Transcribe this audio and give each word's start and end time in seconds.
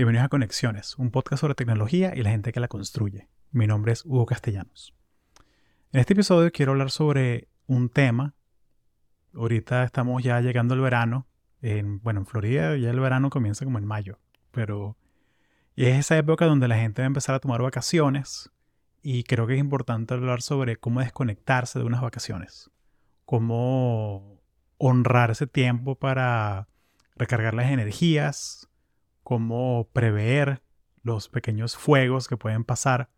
Bienvenidos 0.00 0.24
a 0.24 0.28
Conexiones, 0.30 0.96
un 0.96 1.10
podcast 1.10 1.42
sobre 1.42 1.54
tecnología 1.54 2.14
y 2.16 2.22
la 2.22 2.30
gente 2.30 2.52
que 2.52 2.60
la 2.60 2.68
construye. 2.68 3.28
Mi 3.50 3.66
nombre 3.66 3.92
es 3.92 4.02
Hugo 4.06 4.24
Castellanos. 4.24 4.94
En 5.92 6.00
este 6.00 6.14
episodio 6.14 6.50
quiero 6.52 6.72
hablar 6.72 6.90
sobre 6.90 7.48
un 7.66 7.90
tema. 7.90 8.34
Ahorita 9.34 9.84
estamos 9.84 10.22
ya 10.22 10.40
llegando 10.40 10.72
al 10.72 10.80
verano. 10.80 11.26
En, 11.60 12.00
bueno, 12.00 12.20
en 12.20 12.26
Florida 12.26 12.78
ya 12.78 12.88
el 12.88 12.98
verano 12.98 13.28
comienza 13.28 13.66
como 13.66 13.76
en 13.76 13.84
mayo, 13.84 14.18
pero 14.52 14.96
es 15.76 15.98
esa 15.98 16.16
época 16.16 16.46
donde 16.46 16.66
la 16.66 16.78
gente 16.78 17.02
va 17.02 17.04
a 17.04 17.08
empezar 17.08 17.34
a 17.34 17.40
tomar 17.40 17.60
vacaciones 17.60 18.50
y 19.02 19.24
creo 19.24 19.46
que 19.46 19.52
es 19.52 19.60
importante 19.60 20.14
hablar 20.14 20.40
sobre 20.40 20.76
cómo 20.76 21.00
desconectarse 21.00 21.78
de 21.78 21.84
unas 21.84 22.00
vacaciones, 22.00 22.70
cómo 23.26 24.40
honrar 24.78 25.32
ese 25.32 25.46
tiempo 25.46 25.94
para 25.94 26.68
recargar 27.16 27.52
las 27.52 27.70
energías, 27.70 28.69
cómo 29.30 29.88
prever 29.92 30.60
los 31.04 31.28
pequeños 31.28 31.76
fuegos 31.76 32.26
que 32.26 32.36
pueden 32.36 32.64
pasar 32.64 33.10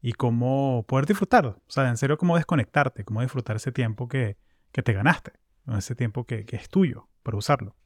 y 0.00 0.14
cómo 0.14 0.86
poder 0.88 1.04
disfrutar. 1.04 1.44
O 1.44 1.60
sea, 1.68 1.90
en 1.90 1.98
serio, 1.98 2.16
cómo 2.16 2.36
desconectarte, 2.36 3.04
cómo 3.04 3.20
disfrutar 3.20 3.56
ese 3.56 3.70
tiempo 3.70 4.08
que, 4.08 4.38
te 4.72 4.92
ganaste, 4.94 5.32
ese 5.76 5.94
tiempo 5.94 6.24
que, 6.24 6.46
es 6.50 6.70
tuyo 6.70 7.06
para 7.22 7.36
usarlo. 7.36 7.76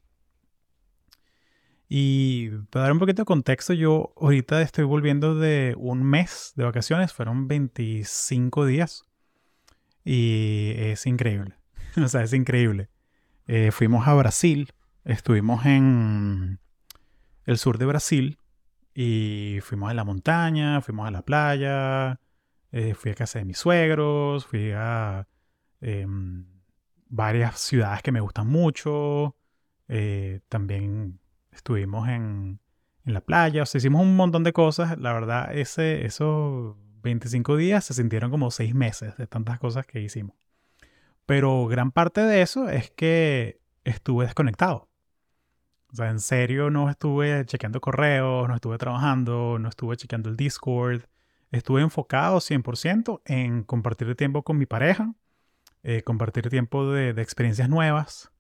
Y 1.89 2.51
para 2.71 2.85
dar 2.85 2.93
un 2.93 3.01
poquito 3.01 3.23
de 3.23 3.27
contexto, 3.27 3.73
yo 3.73 4.15
ahorita 4.17 4.63
estoy 4.63 4.85
volviendo 4.85 5.35
de 5.35 5.75
un 5.77 6.05
mes 6.05 6.53
de 6.55 6.63
vacaciones, 6.63 7.13
fueron 7.13 7.49
25 7.49 8.65
días 8.65 9.03
y 10.05 10.73
es 10.77 11.05
increíble. 11.05 11.57
o 12.01 12.07
sea, 12.07 12.23
es 12.23 12.33
increíble. 12.33 12.91
Eh, 13.49 13.73
fuimos 13.73 14.07
a 14.07 14.15
Brasil, 14.15 14.73
estuvimos 15.05 15.67
en 15.67 16.61
el 17.47 17.59
sur 17.59 17.79
de 17.79 17.87
Brasil 17.87 18.39
y 18.95 19.59
fuimos 19.63 19.91
a 19.91 19.95
la 19.95 20.05
montaña, 20.05 20.81
fuimos 20.81 21.07
a 21.07 21.11
la 21.11 21.23
playa, 21.23 22.21
eh, 22.73 22.95
fui 22.95 23.11
a 23.11 23.15
casa 23.15 23.39
de 23.39 23.45
mis 23.45 23.59
suegros, 23.59 24.47
fui 24.47 24.73
a 24.73 25.27
em, 25.81 26.47
varias 27.09 27.59
ciudades 27.59 28.03
que 28.03 28.13
me 28.13 28.21
gustan 28.21 28.49
mucho, 28.49 29.37
eh, 29.89 30.41
también 30.49 31.21
estuvimos 31.53 32.09
en, 32.09 32.61
la 33.05 33.21
playa, 33.21 33.63
o 33.63 33.67
sea, 33.67 33.79
hicimos 33.79 34.03
un 34.03 34.17
montón 34.17 34.43
de 34.43 34.53
cosas, 34.53 34.99
la 34.99 35.13
verdad, 35.13 35.57
ese, 35.57 36.05
esos 36.07 36.77
25 37.03 37.57
días 37.57 37.85
se 37.85 37.95
sintieron 37.95 38.33
como 38.33 38.51
6 38.51 38.75
meses 38.75 39.17
de 39.17 39.29
tantas 39.29 39.61
cosas 39.61 39.87
que 39.87 40.01
hicimos. 40.01 40.35
Pero 41.25 41.67
gran 41.67 41.93
parte 41.93 42.23
de 42.23 42.43
eso 42.43 42.69
es 42.69 42.91
que 42.91 43.61
estuve 43.85 44.25
desconectado. 44.25 44.89
En 45.99 46.21
serio 46.21 46.71
no 46.71 46.91
estuve 46.91 47.45
chequeando 47.47 47.81
correos, 47.81 48.49
no 48.49 48.55
estuve 48.55 48.79
trabajando, 48.79 49.59
no 49.59 49.69
estuve 49.69 49.97
chequeando 49.97 50.29
el 50.29 50.37
Discord. 50.37 51.03
Estuve 51.53 51.83
enfocado 51.83 52.39
100% 52.39 53.23
en 53.25 53.63
compartir 53.63 54.15
tiempo 54.17 54.43
con 54.43 54.59
mi 54.59 54.67
pareja, 54.67 55.15
eh, 55.83 56.03
compartir 56.03 56.49
tiempo 56.49 56.91
de, 56.91 57.11
experiencias 57.11 57.69
nuevas, 57.69 58.33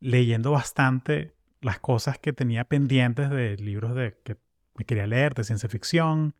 leyendo 0.00 0.52
bastante 0.52 1.34
las 1.60 1.78
cosas 1.78 2.18
que 2.18 2.32
tenía 2.32 2.64
pendientes 2.64 3.30
de 3.30 3.56
libros 3.56 3.94
de, 3.94 4.16
que 4.24 4.36
me 4.74 4.84
quería 4.84 5.06
leer, 5.06 5.34
de 5.34 5.44
ciencia 5.44 5.68
ficción. 5.68 6.34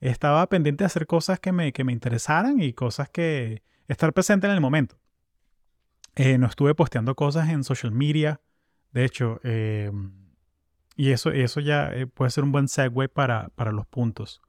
Estaba 0.00 0.46
pendiente 0.48 0.82
de 0.82 0.86
hacer 0.86 1.06
cosas 1.06 1.38
que 1.38 1.52
me, 1.52 1.72
que 1.72 1.84
me 1.84 1.92
interesaran 1.92 2.60
y 2.60 2.72
cosas 2.72 3.08
que 3.08 3.62
estar 3.86 4.12
presente 4.12 4.46
en 4.46 4.52
el 4.52 4.60
momento. 4.60 4.98
Eh, 6.16 6.38
no 6.38 6.46
estuve 6.46 6.74
posteando 6.74 7.14
cosas 7.14 7.48
en 7.48 7.64
social 7.64 7.92
media 7.92 8.40
de 8.94 9.04
hecho, 9.04 9.40
em, 9.42 10.12
y 10.96 11.10
eso, 11.10 11.30
eso 11.32 11.60
ya 11.60 11.90
eh, 11.92 12.06
puede 12.06 12.30
ser 12.30 12.44
un 12.44 12.52
buen 12.52 12.68
segue 12.68 13.08
para, 13.08 13.50
los 13.72 13.86
puntos. 13.86 14.40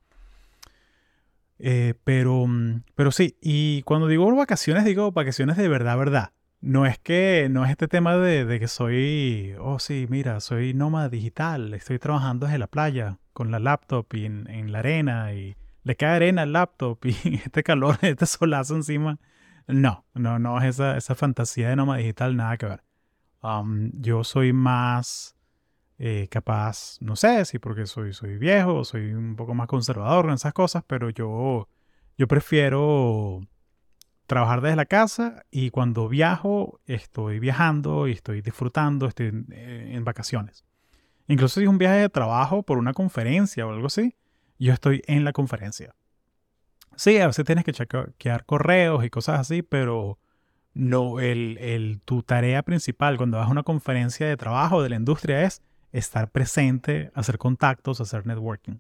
Eh, 1.57 1.95
pero, 2.03 2.45
mm, 2.47 2.83
pero 2.95 3.11
sí, 3.11 3.37
y 3.41 3.81
cuando 3.83 4.07
digo 4.07 4.33
vacaciones, 4.35 4.85
digo 4.85 5.11
vacaciones 5.11 5.57
de 5.57 5.67
verdad, 5.67 5.97
verdad. 5.97 6.31
No 6.61 6.85
es 6.85 6.99
que, 6.99 7.47
no 7.49 7.65
es 7.65 7.71
este 7.71 7.87
tema 7.87 8.17
de, 8.17 8.59
que 8.59 8.67
soy, 8.67 9.55
oh 9.59 9.79
sí, 9.79 10.07
mira, 10.09 10.39
soy 10.39 10.73
nómada 10.73 11.09
digital, 11.09 11.73
estoy 11.73 11.99
trabajando 11.99 12.45
desde 12.45 12.59
la 12.59 12.67
playa 12.67 13.19
con 13.33 13.51
la 13.51 13.59
laptop 13.59 14.07
y 14.13 14.25
en, 14.25 14.71
la 14.71 14.79
arena 14.79 15.33
y 15.33 15.55
le 15.83 15.95
cae 15.95 16.15
arena 16.15 16.43
al 16.43 16.53
laptop 16.53 16.99
y 17.05 17.35
este 17.45 17.63
calor, 17.63 17.97
este 18.01 18.25
solazo 18.27 18.75
encima. 18.75 19.19
No, 19.67 20.05
no, 20.13 20.39
no 20.39 20.59
es 20.59 20.65
esa, 20.65 20.97
esa 20.97 21.15
fantasía 21.15 21.69
de 21.69 21.75
nómada 21.75 21.99
digital, 21.99 22.35
nada 22.35 22.57
que 22.57 22.67
ver 22.67 22.85
yo 23.93 24.23
soy 24.23 24.53
más 24.53 25.35
eh, 25.97 26.27
capaz, 26.29 26.97
no 26.99 27.15
sé 27.15 27.45
si 27.45 27.59
porque 27.59 27.85
soy, 27.85 28.13
soy 28.13 28.37
viejo, 28.37 28.83
soy 28.83 29.13
un 29.13 29.35
poco 29.35 29.53
más 29.53 29.67
conservador 29.67 30.25
en 30.25 30.33
esas 30.33 30.53
cosas, 30.53 30.83
pero 30.85 31.09
yo, 31.09 31.69
yo 32.17 32.27
prefiero 32.27 33.41
trabajar 34.27 34.61
desde 34.61 34.75
la 34.75 34.85
casa 34.85 35.45
y 35.51 35.69
cuando 35.69 36.09
viajo 36.09 36.79
estoy 36.85 37.39
viajando 37.39 38.07
y 38.07 38.13
estoy 38.13 38.41
disfrutando, 38.41 39.07
estoy 39.07 39.27
en, 39.27 39.45
en 39.51 40.03
vacaciones. 40.03 40.65
Incluso 41.27 41.59
si 41.59 41.63
es 41.63 41.69
un 41.69 41.77
viaje 41.77 41.97
de 41.97 42.09
trabajo 42.09 42.63
por 42.63 42.77
una 42.77 42.93
conferencia 42.93 43.65
o 43.65 43.71
algo 43.71 43.87
así, 43.87 44.15
yo 44.59 44.73
estoy 44.73 45.01
en 45.07 45.23
la 45.23 45.33
conferencia. 45.33 45.95
Sí, 46.95 47.17
a 47.19 47.27
veces 47.27 47.45
tienes 47.45 47.65
que 47.65 47.73
chequear 47.73 48.45
correos 48.45 49.03
y 49.03 49.09
cosas 49.09 49.39
así, 49.39 49.61
pero 49.61 50.17
no, 50.75 51.21
el, 51.21 52.01
tu 52.03 52.21
tarea 52.21 52.61
principal 52.61 53.17
cuando 53.17 53.37
vas 53.37 53.47
a 53.47 53.51
una 53.51 53.63
conferencia 53.63 54.27
de 54.27 54.37
trabajo 54.37 54.83
de 54.83 54.89
la 54.89 54.97
industria 54.97 55.43
es 55.43 55.61
estar 55.93 56.29
presente, 56.29 57.11
hacer 57.15 57.37
contactos, 57.37 58.01
hacer 58.01 58.27
networking. 58.27 58.75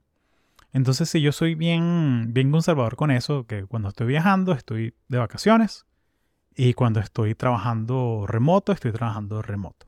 Entonces, 0.73 1.09
si 1.09 1.21
yo 1.21 1.31
soy 1.31 1.55
bien, 1.55 2.33
bien 2.33 2.51
conservador 2.51 2.97
con 2.97 3.11
eso, 3.11 3.47
que 3.47 3.65
cuando 3.65 3.87
estoy 3.87 4.07
viajando 4.07 4.51
estoy 4.51 4.93
de 5.07 5.17
vacaciones 5.17 5.85
y 6.53 6.73
cuando 6.73 6.99
estoy 6.99 7.33
trabajando 7.33 8.25
remoto, 8.27 8.73
estoy 8.73 8.91
trabajando 8.91 9.41
remoto. 9.41 9.87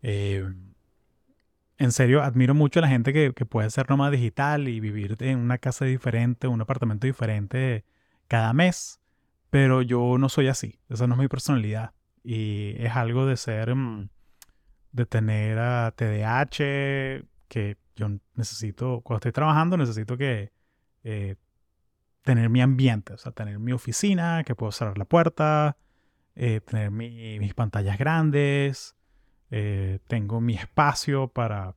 Eh, 0.00 0.50
en 1.76 1.92
serio, 1.92 2.22
admiro 2.22 2.54
mucho 2.54 2.80
a 2.80 2.82
la 2.82 2.88
gente 2.88 3.12
que, 3.12 3.34
que 3.34 3.44
puede 3.44 3.68
ser 3.68 3.90
nómada 3.90 4.12
digital 4.12 4.68
y 4.68 4.80
vivir 4.80 5.18
en 5.20 5.38
una 5.38 5.58
casa 5.58 5.84
diferente, 5.84 6.46
un 6.46 6.62
apartamento 6.62 7.06
diferente 7.06 7.84
cada 8.26 8.54
mes 8.54 9.00
pero 9.54 9.82
yo 9.82 10.18
no 10.18 10.28
soy 10.28 10.48
así, 10.48 10.80
esa 10.88 11.06
no 11.06 11.14
es 11.14 11.20
mi 11.20 11.28
personalidad. 11.28 11.92
Y 12.24 12.74
es 12.76 12.96
algo 12.96 13.24
de 13.24 13.36
ser, 13.36 13.72
mm, 13.72 14.08
de 14.90 15.06
tener 15.06 15.60
a 15.60 15.92
TDAH, 15.92 17.22
que 17.46 17.76
yo 17.94 18.08
necesito, 18.34 19.00
cuando 19.02 19.18
estoy 19.18 19.30
trabajando, 19.30 19.76
necesito 19.76 20.16
que 20.16 20.50
eh, 21.04 21.36
tener 22.22 22.50
mi 22.50 22.62
ambiente, 22.62 23.12
o 23.12 23.16
sea, 23.16 23.30
tener 23.30 23.60
mi 23.60 23.70
oficina, 23.70 24.42
que 24.42 24.56
puedo 24.56 24.72
cerrar 24.72 24.98
la 24.98 25.04
puerta, 25.04 25.76
eh, 26.34 26.60
tener 26.60 26.90
mis 26.90 27.54
pantallas 27.54 27.96
grandes, 27.96 28.96
eh, 29.52 30.00
tengo 30.08 30.40
mi 30.40 30.54
espacio 30.54 31.28
para, 31.28 31.76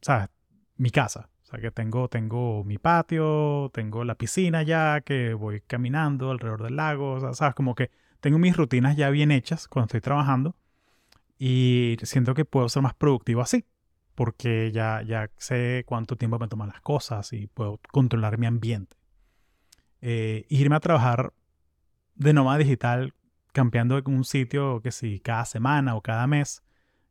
¿sabes? 0.00 0.28
Mi 0.76 0.90
casa. 0.90 1.28
O 1.46 1.48
sea 1.48 1.60
que 1.60 1.70
tengo, 1.70 2.08
tengo 2.08 2.64
mi 2.64 2.76
patio, 2.76 3.70
tengo 3.72 4.02
la 4.02 4.16
piscina 4.16 4.64
ya, 4.64 5.00
que 5.02 5.32
voy 5.32 5.60
caminando 5.60 6.32
alrededor 6.32 6.64
del 6.64 6.74
lago, 6.74 7.12
o 7.12 7.20
sea, 7.20 7.34
sabes, 7.34 7.54
como 7.54 7.76
que 7.76 7.92
tengo 8.18 8.36
mis 8.40 8.56
rutinas 8.56 8.96
ya 8.96 9.10
bien 9.10 9.30
hechas 9.30 9.68
cuando 9.68 9.86
estoy 9.86 10.00
trabajando 10.00 10.56
y 11.38 11.98
siento 12.02 12.34
que 12.34 12.44
puedo 12.44 12.68
ser 12.68 12.82
más 12.82 12.94
productivo 12.94 13.42
así, 13.42 13.64
porque 14.16 14.72
ya, 14.72 15.02
ya 15.02 15.30
sé 15.36 15.84
cuánto 15.86 16.16
tiempo 16.16 16.36
me 16.40 16.48
toman 16.48 16.70
las 16.70 16.80
cosas 16.80 17.32
y 17.32 17.46
puedo 17.46 17.78
controlar 17.92 18.38
mi 18.38 18.46
ambiente. 18.46 18.96
Eh, 20.00 20.46
irme 20.48 20.74
a 20.74 20.80
trabajar 20.80 21.32
de 22.16 22.32
nómada 22.32 22.58
digital, 22.58 23.14
cambiando 23.52 23.96
en 23.98 24.08
un 24.08 24.24
sitio 24.24 24.80
que 24.80 24.90
si 24.90 25.20
cada 25.20 25.44
semana 25.44 25.94
o 25.94 26.02
cada 26.02 26.26
mes, 26.26 26.64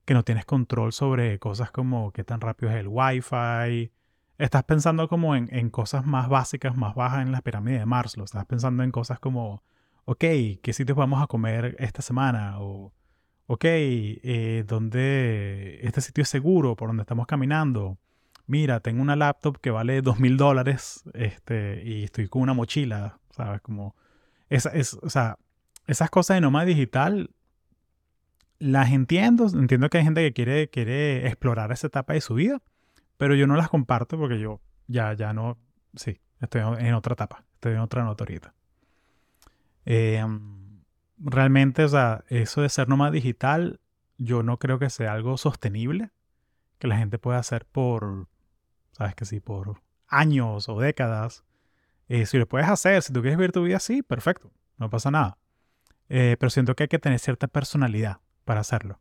que 0.03 0.13
no 0.13 0.23
tienes 0.23 0.43
control 0.43 0.91
sobre 0.91 1.39
cosas 1.39 1.71
como 1.71 2.11
qué 2.11 2.25
tan 2.25 2.41
rápido 2.41 2.73
es 2.73 2.77
el 2.77 2.89
wifi, 2.89 3.93
estás 4.37 4.63
pensando 4.63 5.07
como 5.07 5.35
en, 5.35 5.69
cosas 5.69 6.05
más 6.05 6.29
básicas, 6.29 6.75
más 6.75 6.95
bajas 6.95 7.21
en 7.21 7.31
la 7.31 7.41
pirámide 7.41 7.79
de 7.79 7.85
Maslow. 7.85 8.25
Estás 8.25 8.45
pensando 8.45 8.83
en 8.83 8.91
cosas 8.91 9.19
como, 9.19 9.63
ok, 10.05 10.19
¿qué 10.61 10.73
sitios 10.73 10.97
vamos 10.97 11.21
a 11.21 11.27
comer 11.27 11.75
esta 11.79 12.01
semana? 12.01 12.59
O, 12.59 12.93
ok, 13.47 13.63
eh, 13.65 14.63
¿dónde 14.67 15.79
este 15.83 16.01
sitio 16.01 16.23
es 16.23 16.29
seguro 16.29 16.75
por 16.75 16.89
donde 16.89 17.01
estamos 17.01 17.27
caminando? 17.27 17.97
Mira, 18.47 18.79
tengo 18.79 19.01
una 19.01 19.15
laptop 19.15 19.59
que 19.59 19.71
vale 19.71 20.01
dos 20.01 20.19
mil 20.19 20.37
dólares 20.37 21.03
este, 21.13 21.81
y 21.83 22.03
estoy 22.03 22.27
con 22.27 22.43
una 22.43 22.53
mochila, 22.53 23.19
¿sabes? 23.31 23.61
Como, 23.61 23.95
es, 24.49 24.67
o 25.01 25.09
sea, 25.09 25.37
esas 25.87 26.09
cosas 26.09 26.35
de 26.35 26.41
nómada 26.41 26.65
digital 26.65 27.31
las 28.59 28.91
entiendo. 28.91 29.47
Entiendo 29.47 29.89
que 29.89 29.97
hay 29.97 30.03
gente 30.03 30.21
que 30.21 30.33
quiere, 30.33 30.69
quiere 30.69 31.27
explorar 31.27 31.71
esa 31.71 31.87
etapa 31.87 32.13
de 32.13 32.21
su 32.21 32.35
vida 32.35 32.61
pero 33.17 33.35
yo 33.35 33.47
no 33.47 33.55
las 33.55 33.69
comparto 33.69 34.17
porque 34.17 34.39
yo 34.39 34.61
ya, 34.87 35.13
ya 35.13 35.33
no, 35.33 35.57
sí, 35.95 36.19
estoy 36.41 36.61
en 36.79 36.93
otra 36.93 37.13
etapa, 37.13 37.45
estoy 37.55 37.73
en 37.73 37.79
otra 37.79 38.03
notorieta. 38.03 38.53
Em, 39.85 40.81
realmente, 41.17 41.85
o 41.85 42.23
eso 42.29 42.61
de 42.61 42.69
ser 42.69 42.89
nómada 42.89 43.11
digital, 43.11 43.79
yo 44.17 44.43
no 44.43 44.57
creo 44.57 44.79
que 44.79 44.89
sea 44.89 45.13
algo 45.13 45.37
sostenible 45.37 46.11
que 46.79 46.87
la 46.87 46.97
gente 46.97 47.19
pueda 47.19 47.39
hacer 47.39 47.65
por, 47.65 48.27
¿sabes? 48.91 49.15
Que 49.15 49.25
sí, 49.25 49.39
por 49.39 49.81
años 50.07 50.69
o 50.69 50.79
décadas. 50.79 51.43
Eh, 52.07 52.25
si 52.25 52.37
lo 52.37 52.47
puedes 52.47 52.67
hacer, 52.67 53.01
si 53.01 53.13
tú 53.13 53.21
quieres 53.21 53.37
vivir 53.37 53.51
tu 53.51 53.63
vida 53.63 53.77
así, 53.77 54.01
perfecto, 54.01 54.51
no 54.77 54.89
pasa 54.89 55.11
nada. 55.11 55.37
Eh, 56.09 56.37
pero 56.39 56.49
siento 56.49 56.75
que 56.75 56.83
hay 56.83 56.89
que 56.89 56.99
tener 56.99 57.19
cierta 57.19 57.47
personalidad 57.47 58.19
para 58.43 58.61
hacerlo. 58.61 58.99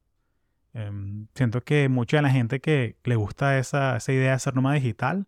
Em, 0.74 1.28
siento 1.34 1.62
que 1.62 1.88
mucha 1.88 2.18
de 2.18 2.22
la 2.24 2.30
gente 2.30 2.60
que 2.60 2.96
le 3.04 3.16
gusta 3.16 3.58
esa, 3.58 3.96
esa 3.96 4.12
idea 4.12 4.32
de 4.32 4.38
ser 4.40 4.54
nómada 4.54 4.74
digital, 4.74 5.26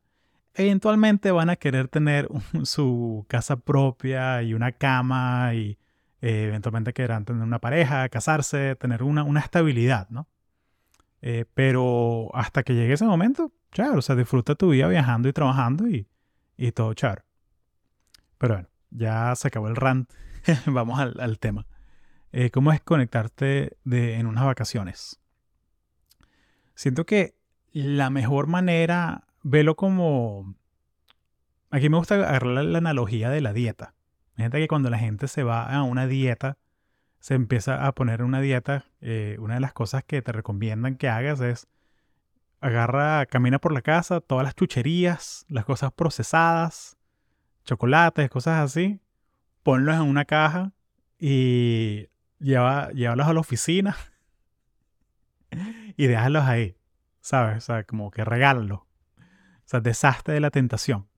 eventualmente 0.55 1.31
van 1.31 1.51
a 1.51 1.57
querer 1.57 1.89
tener 1.89 2.29
su 2.65 3.25
casa 3.29 3.57
propia 3.57 4.43
y 4.43 4.55
una 4.55 4.73
cama 4.73 5.55
y 5.55 5.79
eh, 6.21 6.45
eventualmente 6.49 6.93
querrán 6.93 7.25
tener 7.25 7.43
una 7.43 7.61
pareja, 7.61 8.09
casarse, 8.09 8.75
tener 8.77 9.03
una, 9.03 9.23
una 9.23 9.41
estabilidad, 9.41 10.09
¿no? 10.11 10.29
Eh, 11.23 11.45
pero 11.55 12.31
hasta 12.35 12.63
que 12.63 12.75
llegue 12.75 12.95
ese 12.95 13.05
momento, 13.05 13.53
claro, 13.71 13.99
o 13.99 14.03
sea, 14.03 14.17
disfruta 14.17 14.55
tu 14.55 14.71
vida 14.71 14.89
viajando 14.89 15.29
y 15.29 15.33
trabajando 15.33 15.89
y, 15.89 16.09
y 16.57 16.73
todo 16.73 16.93
charo. 16.95 17.23
Pero 18.39 18.55
bueno, 18.55 18.69
ya 18.91 19.35
se 19.37 19.49
acabó 19.49 19.69
el 19.69 19.77
rant. 19.77 20.11
Vamos 20.67 20.99
al, 21.01 21.39
tema. 21.39 21.67
Eh, 22.33 22.51
¿Cómo 22.51 22.73
es 22.73 22.81
conectarte 22.81 23.77
de, 23.85 24.15
en 24.15 24.27
unas 24.27 24.45
vacaciones? 24.45 25.21
Siento 26.77 27.07
que 27.07 27.35
la 27.73 28.11
mejor 28.11 28.47
manera, 28.47 29.25
velo 29.43 29.75
como... 29.75 30.55
Aquí 31.71 31.89
me 31.89 31.97
gusta 31.97 32.15
agarrar 32.15 32.65
la 32.65 32.79
analogía 32.79 33.29
de 33.31 33.41
la 33.41 33.53
dieta. 33.53 33.95
Fíjate 34.37 34.59
que 34.59 34.69
cuando 34.69 34.91
la 34.91 34.99
gente 34.99 35.27
se 35.27 35.43
va 35.43 35.65
a 35.65 35.83
una 35.83 36.07
dieta, 36.07 36.59
se 37.19 37.35
empieza 37.35 37.87
a 37.87 37.93
poner 37.93 38.23
una 38.23 38.41
dieta, 38.41 38.85
eh, 39.01 39.37
una 39.41 39.55
de 39.55 39.61
las 39.61 39.73
cosas 39.73 40.05
que 40.05 40.23
te 40.23 40.33
recomiendan 40.33 40.97
que 40.97 41.09
hagas 41.09 41.41
es 41.41 41.67
agarra, 42.61 43.25
camina 43.27 43.59
por 43.59 43.73
la 43.73 43.83
casa, 43.83 44.21
todas 44.21 44.45
las 44.45 44.55
chucherías, 44.55 45.47
las 45.49 45.65
cosas 45.65 45.93
procesadas, 45.93 46.97
chocolates, 47.65 48.29
cosas 48.29 48.61
así, 48.61 49.01
ponlos 49.63 49.97
en 49.97 50.03
una 50.03 50.27
caja 50.27 50.73
y 51.19 52.09
lleva, 52.39 52.91
llévalos 52.93 53.27
a 53.27 53.33
la 53.33 53.41
oficina 53.41 53.97
y 55.97 56.07
déjalos 56.07 56.45
ahí, 56.45 56.77
¿sabes? 57.21 57.57
O 57.57 57.61
sea, 57.61 57.85
como 57.85 58.11
que 58.11 58.25
regálalos. 58.25 58.81
O 58.81 59.69
sea, 59.69 59.81
desastre 59.81 60.35
de 60.35 60.41
la 60.41 60.51
tentación. 60.51 61.09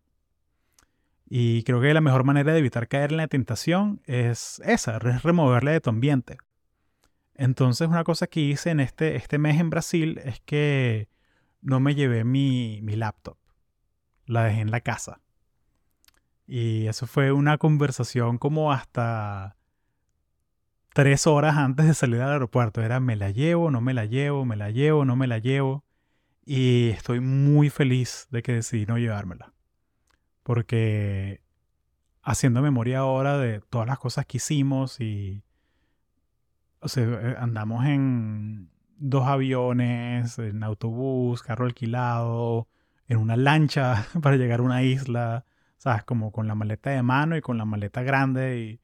Y 1.29 1.63
creo 1.65 1.81
que 1.81 1.93
la 1.93 2.01
mejor 2.01 2.25
manera 2.25 2.53
de 2.53 2.59
evitar 2.59 2.89
caer 2.89 3.11
en 3.11 3.19
la 3.19 3.29
tentación 3.29 4.01
es 4.07 4.63
esa, 4.65 4.97
es 4.97 5.23
removerle 5.23 5.73
de 5.73 5.81
tu 5.81 5.91
ambiente. 5.91 6.39
Entonces 7.35 7.87
una 7.87 8.03
cosa 8.05 8.27
que 8.27 8.41
hice 8.41 8.71
en 8.71 8.81
este, 8.81 9.17
este 9.17 9.37
mes 9.37 9.61
en 9.61 9.69
Brasil 9.69 10.21
es 10.25 10.41
que 10.41 11.09
no 11.61 11.81
me 11.81 11.95
llevé 11.95 12.25
mi, 12.25 12.81
mi 12.83 12.97
laptop. 12.97 13.37
La 14.25 14.45
dejé 14.45 14.61
en 14.61 14.71
la 14.71 14.81
casa. 14.81 15.21
Y 16.47 16.87
eso 16.87 17.07
fue 17.07 17.31
una 17.31 17.59
conversación 17.59 18.39
como 18.39 18.73
hasta 18.73 19.58
tres 20.93 21.27
horas 21.27 21.57
antes 21.57 21.87
de 21.87 21.95
salir 21.95 22.21
al 22.21 22.33
aeropuerto. 22.33 22.83
Era 22.83 23.01
me 23.01 23.17
la 23.17 23.31
llevo, 23.31 23.71
no 23.71 23.81
me 23.81 23.95
la 23.95 24.05
llevo, 24.05 24.45
me 24.45 24.57
la 24.57 24.71
llevo, 24.71 25.05
no 25.05 25.17
me 25.17 25.27
la 25.27 25.39
llevo. 25.39 25.85
Y 26.45 26.89
estoy 26.91 27.21
muy 27.21 27.71
feliz 27.71 28.27
de 28.31 28.43
que 28.43 28.53
decidí 28.53 28.87
no 28.87 28.99
llevármela. 28.99 29.53
Porque 30.43 31.43
haciendo 32.23 32.63
memoria 32.63 33.01
ahora 33.01 33.39
de 33.39 33.61
todas 33.61 33.87
las 33.87 33.99
cosas 33.99 34.27
que 34.27 34.39
hicimos 34.39 35.01
y... 35.01 35.43
Eh, 36.97 37.37
andamos 37.41 37.85
en 37.87 38.71
dos 38.99 39.27
aviones, 39.27 40.39
en 40.39 40.63
autobús, 40.63 41.43
carro 41.43 41.67
alquilado, 41.67 42.69
en 43.07 43.19
una 43.19 43.37
lancha 43.37 44.07
para 44.23 44.37
llegar 44.37 44.61
a 44.61 44.63
una 44.63 44.83
isla, 44.83 45.45
¿sabes? 45.77 46.05
Como 46.05 46.31
con 46.31 46.47
la 46.47 46.55
maleta 46.55 46.91
de 46.91 47.03
mano 47.03 47.37
y 47.37 47.41
con 47.41 47.59
la 47.59 47.65
maleta 47.65 48.03
grande 48.03 48.61
y 48.61 48.81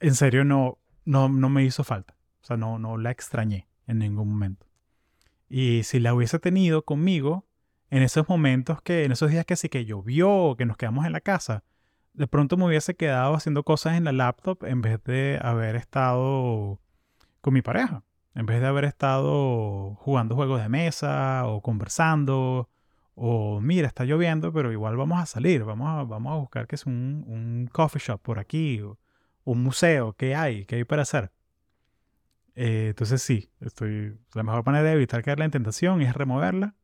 en 0.00 0.14
serio 0.14 0.44
no, 0.44 0.78
no, 1.10 1.28
no 1.28 1.48
me 1.48 1.64
hizo 1.64 1.82
falta. 1.82 2.14
O 2.40 2.44
sea, 2.44 2.56
no, 2.56 2.78
no 2.78 2.96
la 2.96 3.10
extrañé 3.10 3.66
en 3.86 3.98
ningún 3.98 4.28
momento. 4.28 4.66
Y 5.48 5.82
si 5.82 5.98
la 5.98 6.14
hubiese 6.14 6.38
tenido 6.38 6.84
conmigo, 6.84 7.46
en 7.90 8.04
esos 8.04 8.28
momentos 8.28 8.80
que, 8.80 9.04
en 9.04 9.12
esos 9.12 9.30
días 9.30 9.44
que 9.44 9.56
sí 9.56 9.68
que 9.68 9.84
llovió, 9.84 10.54
que 10.56 10.66
nos 10.66 10.76
quedamos 10.76 11.06
en 11.06 11.12
la 11.12 11.20
casa, 11.20 11.64
de 12.12 12.28
pronto 12.28 12.56
me 12.56 12.66
hubiese 12.66 12.94
quedado 12.94 13.34
haciendo 13.34 13.64
cosas 13.64 13.96
en 13.96 14.04
la 14.04 14.12
laptop 14.12 14.64
en 14.64 14.82
vez 14.82 15.02
de 15.02 15.40
haber 15.42 15.74
estado 15.74 16.78
con 17.40 17.54
mi 17.54 17.62
pareja, 17.62 18.04
en 18.36 18.46
vez 18.46 18.60
de 18.60 18.68
haber 18.68 18.84
estado 18.84 19.96
jugando 19.96 20.36
juegos 20.36 20.62
de 20.62 20.68
mesa 20.68 21.44
o 21.46 21.60
conversando, 21.60 22.68
o 23.16 23.60
mira, 23.60 23.88
está 23.88 24.04
lloviendo, 24.04 24.52
pero 24.52 24.70
igual 24.70 24.96
vamos 24.96 25.20
a 25.20 25.26
salir, 25.26 25.64
vamos 25.64 25.88
a, 25.88 26.04
vamos 26.04 26.32
a 26.32 26.36
buscar 26.36 26.68
que 26.68 26.76
es 26.76 26.86
un, 26.86 27.24
un 27.26 27.68
coffee 27.72 28.00
shop 28.00 28.20
por 28.20 28.38
aquí, 28.38 28.80
un 29.44 29.62
museo, 29.62 30.14
¿qué 30.14 30.34
hay? 30.34 30.64
¿Qué 30.66 30.76
hay 30.76 30.84
para 30.84 31.02
hacer? 31.02 31.32
Eh, 32.54 32.88
entonces 32.88 33.22
sí, 33.22 33.50
estoy, 33.60 34.18
la 34.34 34.42
mejor 34.42 34.66
manera 34.66 34.84
de 34.84 34.92
evitar 34.92 35.22
caer 35.22 35.38
la 35.38 35.48
tentación 35.48 36.02
es 36.02 36.14
removerla 36.14 36.74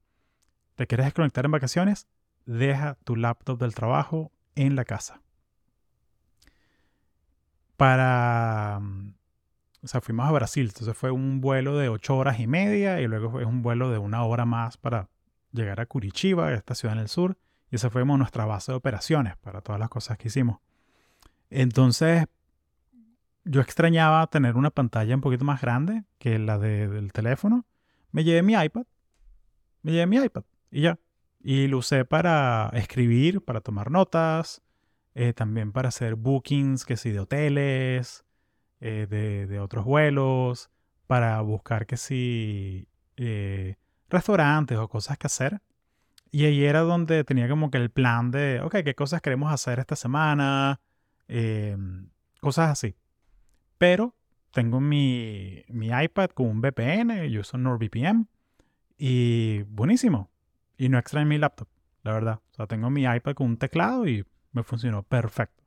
¿Te 0.77 0.87
quieres 0.87 1.07
desconectar 1.07 1.45
en 1.47 1.51
vacaciones? 1.51 2.07
Deja 2.45 2.97
tu 3.03 3.17
laptop 3.17 3.59
del 3.59 3.75
trabajo 3.75 4.31
en 4.55 4.77
la 4.77 4.85
casa. 4.85 5.23
Para... 7.77 8.79
Mm, 8.81 9.15
o 9.83 9.89
sea, 9.89 10.01
fuimos 10.01 10.29
a 10.29 10.33
Brasil, 10.33 10.67
entonces 10.67 10.97
fue 10.97 11.11
un 11.11 11.41
vuelo 11.41 11.79
de 11.79 11.89
ocho 11.89 12.17
horas 12.17 12.41
y 12.41 12.47
media 12.47 13.01
y 13.01 13.07
luego 13.07 13.31
fue 13.31 13.45
un 13.45 13.63
vuelo 13.63 13.91
de 13.91 13.99
una 13.99 14.25
hora 14.25 14.45
más 14.45 14.77
para 14.77 15.09
llegar 15.53 15.81
a 15.81 15.87
Curitiba, 15.87 16.53
esta 16.53 16.75
ciudad 16.75 16.97
en 16.97 17.03
el 17.03 17.09
sur, 17.09 17.39
y 17.71 17.77
esa 17.77 17.89
fue 17.89 18.05
nuestra 18.05 18.45
base 18.47 18.73
de 18.73 18.77
operaciones 18.77 19.37
para 19.37 19.61
todas 19.61 19.79
las 19.79 19.89
cosas 19.89 20.19
que 20.19 20.29
hicimos. 20.29 20.59
Entonces, 21.51 22.27
yo 23.47 23.61
extrañaba 23.61 24.27
tener 24.27 24.57
una 24.57 24.71
pantalla 24.71 25.15
un 25.15 25.21
poquito 25.21 25.45
más 25.45 25.61
grande 25.61 26.05
que 26.19 26.39
la 26.39 26.59
del 26.59 27.13
teléfono. 27.13 27.65
Me 28.11 28.25
llevé 28.25 28.43
mi 28.43 28.55
iPad. 28.55 28.87
Me 29.83 29.93
llevé 29.93 30.07
mi 30.07 30.17
iPad. 30.17 30.43
Y 30.71 30.83
ya. 30.83 30.99
Y 31.41 31.69
lo 31.69 31.79
usé 31.79 32.05
para 32.05 32.71
escribir, 32.75 33.41
para 33.41 33.61
tomar 33.61 33.91
notas, 33.91 34.63
eh, 35.15 35.33
también 35.33 35.71
para 35.71 35.91
hacer 35.91 36.17
bookings, 36.17 36.85
que 36.85 36.97
sí, 36.97 37.13
de 37.13 37.21
hoteles, 37.21 38.25
eh, 38.81 39.07
de, 39.09 39.61
otros 39.61 39.85
vuelos, 39.85 40.71
para 41.07 41.41
buscar 41.43 41.87
que 41.87 41.97
sí, 41.97 42.89
eh, 43.17 43.77
restaurantes 44.09 44.77
o 44.77 44.89
cosas 44.89 45.19
que 45.19 45.29
hacer. 45.29 45.61
Y 46.33 46.47
ahí 46.47 46.65
era 46.65 46.81
donde 46.81 47.23
tenía 47.23 47.49
como 47.49 47.71
que 47.71 47.79
el 47.79 47.91
plan 47.91 48.33
de, 48.33 48.61
ok, 48.61 48.79
¿qué 48.85 48.97
cosas 48.97 49.23
queremos 49.23 49.53
hacer 49.53 49.79
esta 49.79 49.95
semana? 49.95 50.81
Em, 51.29 52.11
cosas 52.41 52.71
así. 52.71 52.97
Pero 53.79 54.15
tengo 54.51 54.81
mi, 54.81 55.65
mi 55.69 55.89
iPad 55.89 56.31
con 56.31 56.47
un 56.47 56.61
VPN, 56.61 57.29
yo 57.29 57.41
uso 57.41 57.59
NordVPN. 57.59 58.29
Y 58.99 59.63
buenísimo. 59.65 60.31
Y 60.79 60.89
no 60.89 60.99
extraño 60.99 61.27
mi 61.27 61.39
laptop, 61.39 61.69
la 62.03 62.13
verdad. 62.13 62.41
O 62.53 62.55
sea, 62.55 62.67
tengo 62.67 62.91
mi 62.91 63.05
iPad 63.05 63.35
con 63.35 63.49
un 63.49 63.57
teclado 63.57 64.07
y 64.07 64.25
me 64.53 64.63
funcionó 64.63 65.03
perfecto. 65.03 65.63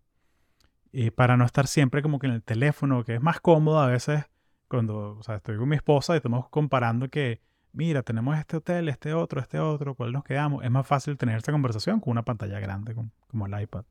Y 0.92 1.12
para 1.12 1.38
no 1.38 1.46
estar 1.46 1.68
siempre 1.68 2.01
como 2.01 2.18
que 2.20 2.28
en 2.28 2.34
el 2.34 2.44
teléfono, 2.44 3.04
que 3.04 3.16
es 3.16 3.22
más 3.22 3.39
cómodo 3.39 3.80
a 3.80 3.88
veces 3.88 4.25
cuando 4.68 5.18
o 5.18 5.24
sea, 5.24 5.36
estoy 5.36 5.58
con 5.58 5.68
mi 5.68 5.75
esposa 5.75 6.13
y 6.13 6.18
estamos 6.18 6.48
comparando 6.50 7.10
que, 7.10 7.42
mira, 7.74 8.04
tenemos 8.04 8.38
este 8.38 8.58
hotel, 8.58 8.89
este 8.89 9.13
otro, 9.13 9.42
este 9.42 9.60
otro, 9.60 9.96
¿cuál 9.96 10.12
nos 10.12 10.24
quedamos? 10.24 10.63
Es 10.63 10.72
más 10.72 10.88
fácil 10.88 11.18
tener 11.18 11.38
esta 11.38 11.51
conversación 11.51 12.00
con 12.00 12.12
una 12.12 12.24
pantalla 12.24 12.60
grande 12.60 12.96
como 13.28 13.48
el 13.48 13.62
iPad. 13.62 13.86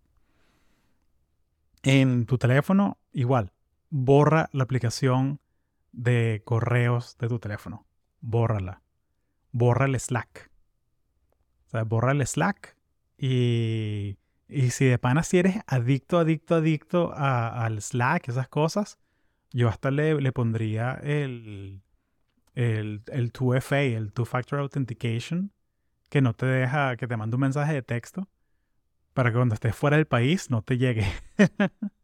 En 1.82 2.26
tu 2.26 2.38
teléfono, 2.38 2.98
igual, 3.12 3.52
borra 3.90 4.48
la 4.52 4.64
aplicación 4.64 5.40
de 5.92 6.42
correos 6.44 7.16
de 7.18 7.28
tu 7.28 7.38
teléfono. 7.38 7.86
Bórrala. 8.20 8.82
Borra 9.52 9.86
el 9.86 9.98
Slack. 9.98 10.50
O 11.72 11.84
borra 11.84 12.12
el 12.12 12.26
Slack 12.26 12.76
y, 13.16 14.16
y 14.48 14.70
si 14.70 14.86
de 14.86 14.98
pana 14.98 15.22
si 15.22 15.38
eres 15.38 15.56
adicto, 15.66 16.18
adicto, 16.18 16.56
adicto 16.56 17.12
al 17.14 17.80
Slack, 17.82 18.28
esas 18.28 18.48
cosas, 18.48 18.98
yo 19.52 19.68
hasta 19.68 19.90
le, 19.90 20.20
le 20.20 20.32
pondría 20.32 20.94
el, 21.02 21.82
el, 22.54 23.02
el 23.06 23.32
2FA, 23.32 23.96
el 23.96 24.12
Two 24.12 24.24
Factor 24.24 24.60
Authentication, 24.60 25.52
que 26.10 26.20
no 26.20 26.34
te 26.34 26.46
deja, 26.46 26.96
que 26.96 27.06
te 27.06 27.16
manda 27.16 27.36
un 27.36 27.42
mensaje 27.42 27.74
de 27.74 27.82
texto 27.82 28.28
para 29.14 29.30
que 29.30 29.36
cuando 29.36 29.54
estés 29.54 29.74
fuera 29.74 29.96
del 29.96 30.06
país 30.06 30.50
no 30.50 30.62
te 30.62 30.78
llegue. 30.78 31.06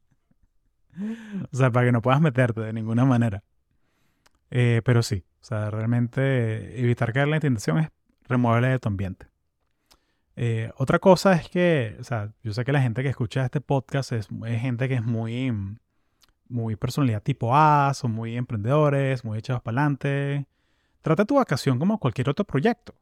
o 1.52 1.56
sea, 1.56 1.70
para 1.70 1.86
que 1.86 1.92
no 1.92 2.02
puedas 2.02 2.20
meterte 2.20 2.60
de 2.60 2.72
ninguna 2.72 3.04
manera. 3.04 3.42
Eh, 4.50 4.82
pero 4.84 5.02
sí, 5.02 5.24
o 5.40 5.44
sea, 5.44 5.70
realmente 5.70 6.80
evitar 6.80 7.12
caer 7.12 7.28
la 7.28 7.40
tentación 7.40 7.78
es 7.78 7.88
removerle 8.28 8.68
de 8.68 8.78
tu 8.78 8.88
ambiente. 8.88 9.26
Eh, 10.36 10.72
otra 10.76 10.98
cosa 10.98 11.34
es 11.34 11.48
que, 11.48 11.96
o 12.00 12.04
sea, 12.04 12.32
yo 12.42 12.52
sé 12.52 12.64
que 12.64 12.72
la 12.72 12.82
gente 12.82 13.02
que 13.02 13.08
escucha 13.08 13.44
este 13.44 13.60
podcast 13.60 14.12
es, 14.12 14.28
gente 14.28 14.88
que 14.88 14.94
es 14.94 15.04
muy, 15.04 15.52
muy 16.48 16.76
personalidad 16.76 17.22
tipo 17.22 17.54
A, 17.56 17.92
son 17.94 18.12
muy 18.12 18.36
emprendedores, 18.36 19.24
muy 19.24 19.38
echados 19.38 19.62
para 19.62 19.80
adelante. 19.80 20.46
Trata 21.02 21.24
tu 21.24 21.36
vacación 21.36 21.78
como 21.78 21.98
cualquier 21.98 22.30
otro 22.30 22.44
proyecto. 22.44 22.94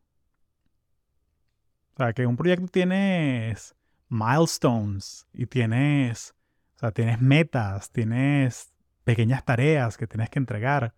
O 1.94 1.96
sea, 1.98 2.12
que 2.12 2.26
un 2.26 2.36
proyecto 2.36 2.66
tienes 2.68 3.74
milestones 4.08 5.26
y 5.32 5.46
tienes, 5.46 6.34
sea, 6.82 6.90
tienes 6.90 7.20
metas, 7.20 7.92
tienes 7.92 8.72
pequeñas 9.04 9.44
tareas 9.44 9.96
que 9.96 10.08
tienes 10.08 10.30
que 10.30 10.40
entregar, 10.40 10.94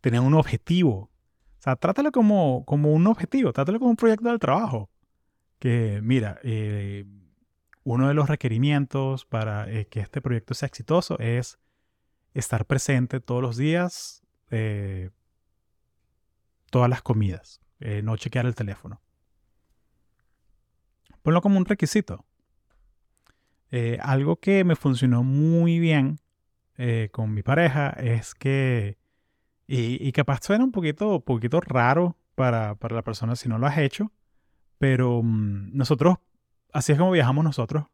tienes 0.00 0.20
un 0.20 0.32
objetivo. 0.34 0.96
O 0.96 1.10
sea, 1.58 1.76
trátalo 1.76 2.10
como, 2.10 2.64
como 2.64 2.92
un 2.92 3.06
objetivo, 3.06 3.52
trátalo 3.52 3.78
como 3.78 3.90
un 3.90 3.96
proyecto 3.96 4.28
del 4.30 4.38
trabajo. 4.38 4.90
Que, 5.58 6.00
mira, 6.02 6.38
eh, 6.42 7.04
uno 7.84 8.08
de 8.08 8.14
los 8.14 8.28
requerimientos 8.28 9.26
para 9.26 9.70
eh, 9.70 9.86
que 9.86 10.00
este 10.00 10.22
proyecto 10.22 10.54
sea 10.54 10.68
exitoso 10.68 11.18
es 11.18 11.58
estar 12.32 12.64
presente 12.64 13.20
todos 13.20 13.42
los 13.42 13.58
días, 13.58 14.22
eh, 14.50 15.10
todas 16.70 16.88
las 16.88 17.02
comidas, 17.02 17.60
no 18.02 18.16
chequear 18.16 18.46
el 18.46 18.54
teléfono. 18.54 19.02
Ponlo 21.22 21.42
como 21.42 21.58
un 21.58 21.64
requisito. 21.64 22.24
Eh, 23.70 23.98
algo 24.00 24.36
que 24.36 24.64
me 24.64 24.76
funcionó 24.76 25.22
muy 25.22 25.78
bien 25.78 26.20
eh, 26.76 27.08
con 27.12 27.34
mi 27.34 27.42
pareja 27.42 27.90
es 27.90 28.34
que, 28.34 28.98
y, 29.66 30.12
capaz 30.12 30.40
suena 30.42 30.64
un 30.64 30.72
poquito, 30.72 31.20
poquito 31.20 31.60
raro 31.60 32.16
para, 32.34 32.76
la 32.80 33.02
persona 33.02 33.34
si 33.34 33.48
no 33.48 33.58
lo 33.58 33.66
has 33.66 33.78
hecho, 33.78 34.12
pero 34.78 35.22
mm, 35.22 35.76
nosotros, 35.76 36.18
así 36.72 36.92
es 36.92 36.98
como 36.98 37.10
viajamos 37.10 37.44
nosotros, 37.44 37.86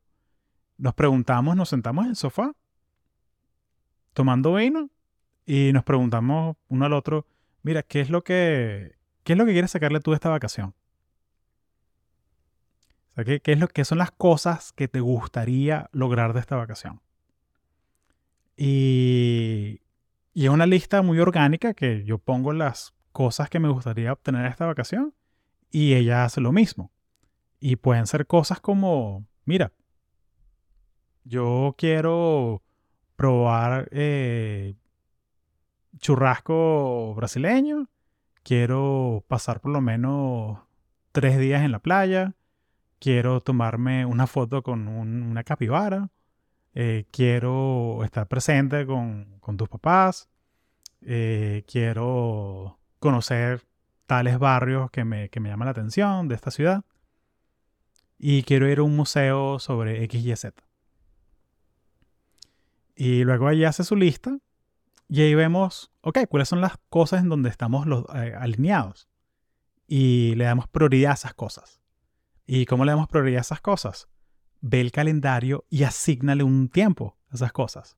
nos 0.77 0.95
preguntamos, 0.95 1.57
nos 1.57 1.69
sentamos 1.69 2.05
en 2.05 2.11
el 2.11 2.17
sofá, 2.17 2.53
tomando 4.13 4.55
vino, 4.55 4.91
y 5.47 5.73
nos 5.73 5.85
preguntamos 5.85 6.57
uno 6.69 6.85
al 6.85 6.93
otro, 6.93 7.27
mira, 7.63 7.83
¿qué 7.83 8.01
es 8.01 8.11
lo 8.11 8.23
que, 8.23 8.97
qué 9.25 9.33
es 9.33 9.39
lo 9.39 9.47
que 9.47 9.53
quieres 9.53 9.71
sacarle 9.71 10.01
tú 10.01 10.11
de 10.11 10.17
esta 10.17 10.29
vacación? 10.29 10.75
¿Qué, 13.17 13.41
es 13.45 13.59
lo, 13.59 13.69
que 13.69 13.85
son 13.85 13.99
las 13.99 14.11
cosas 14.11 14.73
que 14.73 14.89
te 14.89 15.01
gustaría 15.01 15.89
lograr 15.93 16.33
de 16.33 16.41
esta 16.41 16.57
vacación? 16.57 17.01
Y, 18.57 19.81
y 20.35 20.45
es 20.45 20.51
una 20.51 20.67
lista 20.67 21.03
muy 21.03 21.19
orgánica 21.19 21.75
que 21.75 22.05
yo 22.05 22.19
pongo 22.19 22.53
las 22.53 22.95
cosas 23.13 23.51
que 23.51 23.61
me 23.61 23.69
gustaría 23.69 24.13
obtener 24.13 24.43
de 24.43 24.49
esta 24.49 24.67
vacación 24.67 25.15
y 25.71 25.95
ella 25.95 26.25
hace 26.25 26.41
lo 26.41 26.53
mismo. 26.53 26.91
Y 27.61 27.77
pueden 27.77 28.07
ser 28.07 28.27
cosas 28.27 28.61
como, 28.61 29.27
mira, 29.45 29.73
yo 31.25 31.75
quiero 31.79 32.63
probar 33.17 33.89
eh, 33.93 34.75
churrasco 35.99 37.15
brasileño, 37.15 37.89
quiero 38.43 39.25
pasar 39.29 39.61
por 39.61 39.73
lo 39.73 39.81
menos 39.81 40.59
tres 41.13 41.39
días 41.39 41.63
en 41.63 41.73
la 41.73 41.79
playa, 41.79 42.35
quiero 43.03 43.41
tomarme 43.41 44.07
una 44.07 44.29
foto 44.29 44.63
con 44.63 44.87
una 44.87 45.43
capibara, 45.43 46.09
eh, 46.73 47.07
quiero 47.11 48.05
estar 48.05 48.29
presente 48.29 48.87
con, 48.87 49.41
tus 49.57 49.69
papás, 49.69 50.29
eh, 51.01 51.65
quiero 51.67 52.79
conocer 53.01 53.63
tales 54.07 54.39
barrios 54.39 54.89
que 54.93 55.05
me, 55.05 55.31
que 55.31 55.41
me 55.41 55.49
llaman 55.49 55.67
la 55.67 55.73
atención 55.73 56.29
de 56.29 56.37
esta 56.37 56.53
ciudad 56.53 56.85
y 58.21 58.45
quiero 58.45 58.69
ir 58.69 58.79
a 58.79 58.85
un 58.85 58.95
museo 58.95 59.59
sobre 59.59 60.05
X 60.05 60.25
y 60.25 60.37
Z. 60.37 60.63
Y 62.95 63.25
luego 63.25 63.49
ahí 63.49 63.65
hace 63.65 63.83
su 63.83 63.97
lista 63.97 64.39
y 65.09 65.23
ahí 65.23 65.35
vemos, 65.35 65.91
ok, 66.03 66.21
cuáles 66.29 66.49
son 66.49 66.61
las 66.61 66.79
cosas 66.89 67.23
en 67.23 67.29
donde 67.29 67.51
estamos 67.51 67.85
los, 67.89 68.05
eh, 68.15 68.33
alineados. 68.39 69.09
Y 69.89 70.37
le 70.37 70.45
damos 70.45 70.69
prioridad 70.69 71.11
a 71.11 71.15
esas 71.15 71.35
cosas. 71.35 71.82
¿Y 72.55 72.67
cómo 72.67 72.85
le 72.85 72.93
damos 72.93 73.09
prioridad 73.09 73.39
a 73.39 73.41
esas 73.41 73.63
cosas? 73.63 74.09
Ve 74.61 74.83
el 74.83 74.93
calendario 74.93 75.65
y 75.71 75.85
asígnale 75.85 76.45
un 76.45 76.69
tiempo 76.69 77.17
a 77.31 77.37
esas 77.37 77.51
cosas. 77.51 77.97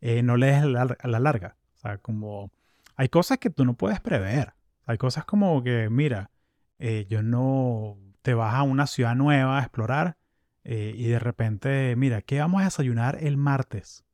Eh, 0.00 0.24
no 0.24 0.36
le 0.36 0.46
des 0.46 0.64
a 0.64 1.06
la 1.06 1.20
larga. 1.20 1.56
O 1.76 1.78
sea, 1.78 1.98
como 1.98 2.50
hay 2.96 3.08
cosas 3.08 3.38
que 3.38 3.48
tú 3.48 3.64
no 3.64 3.74
puedes 3.74 4.00
prever. 4.00 4.54
Hay 4.86 4.98
cosas 4.98 5.24
como 5.24 5.62
que, 5.62 5.88
mira, 5.88 6.32
eh, 6.80 7.06
yo 7.08 7.22
no 7.22 7.96
te 8.22 8.34
vas 8.34 8.54
a 8.54 8.64
una 8.64 8.88
ciudad 8.88 9.14
nueva 9.14 9.60
a 9.60 9.62
explorar 9.62 10.16
eh, 10.64 10.92
y 10.96 11.06
de 11.06 11.20
repente, 11.20 11.94
mira, 11.94 12.22
¿qué 12.22 12.40
vamos 12.40 12.62
a 12.62 12.64
desayunar 12.64 13.18
el 13.20 13.36
martes? 13.36 14.04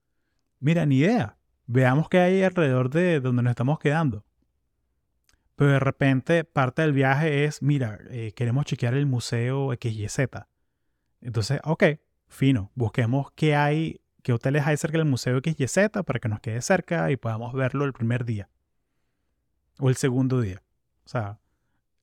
Mira, 0.60 0.84
ni 0.84 0.98
idea. 0.98 1.38
Veamos 1.64 2.10
qué 2.10 2.18
hay 2.18 2.42
alrededor 2.42 2.90
de 2.90 3.20
donde 3.20 3.42
nos 3.42 3.52
estamos 3.52 3.78
quedando. 3.78 4.26
Pero 5.56 5.72
de 5.72 5.80
repente 5.80 6.44
parte 6.44 6.82
del 6.82 6.92
viaje 6.92 7.44
es, 7.44 7.62
mira, 7.62 7.98
eh, 8.10 8.32
queremos 8.34 8.64
chequear 8.64 8.94
el 8.94 9.06
museo 9.06 9.72
XYZ. 9.72 10.46
Entonces, 11.20 11.60
ok, 11.64 11.84
fino, 12.28 12.70
busquemos 12.74 13.30
qué 13.32 13.54
hay, 13.54 14.00
qué 14.22 14.32
hoteles 14.32 14.66
hay 14.66 14.76
cerca 14.76 14.98
del 14.98 15.06
museo 15.06 15.40
XYZ 15.40 15.90
para 16.04 16.18
que 16.20 16.28
nos 16.28 16.40
quede 16.40 16.62
cerca 16.62 17.10
y 17.10 17.16
podamos 17.16 17.52
verlo 17.52 17.84
el 17.84 17.92
primer 17.92 18.24
día. 18.24 18.48
O 19.78 19.88
el 19.88 19.96
segundo 19.96 20.40
día. 20.40 20.62
O 21.04 21.08
sea, 21.08 21.38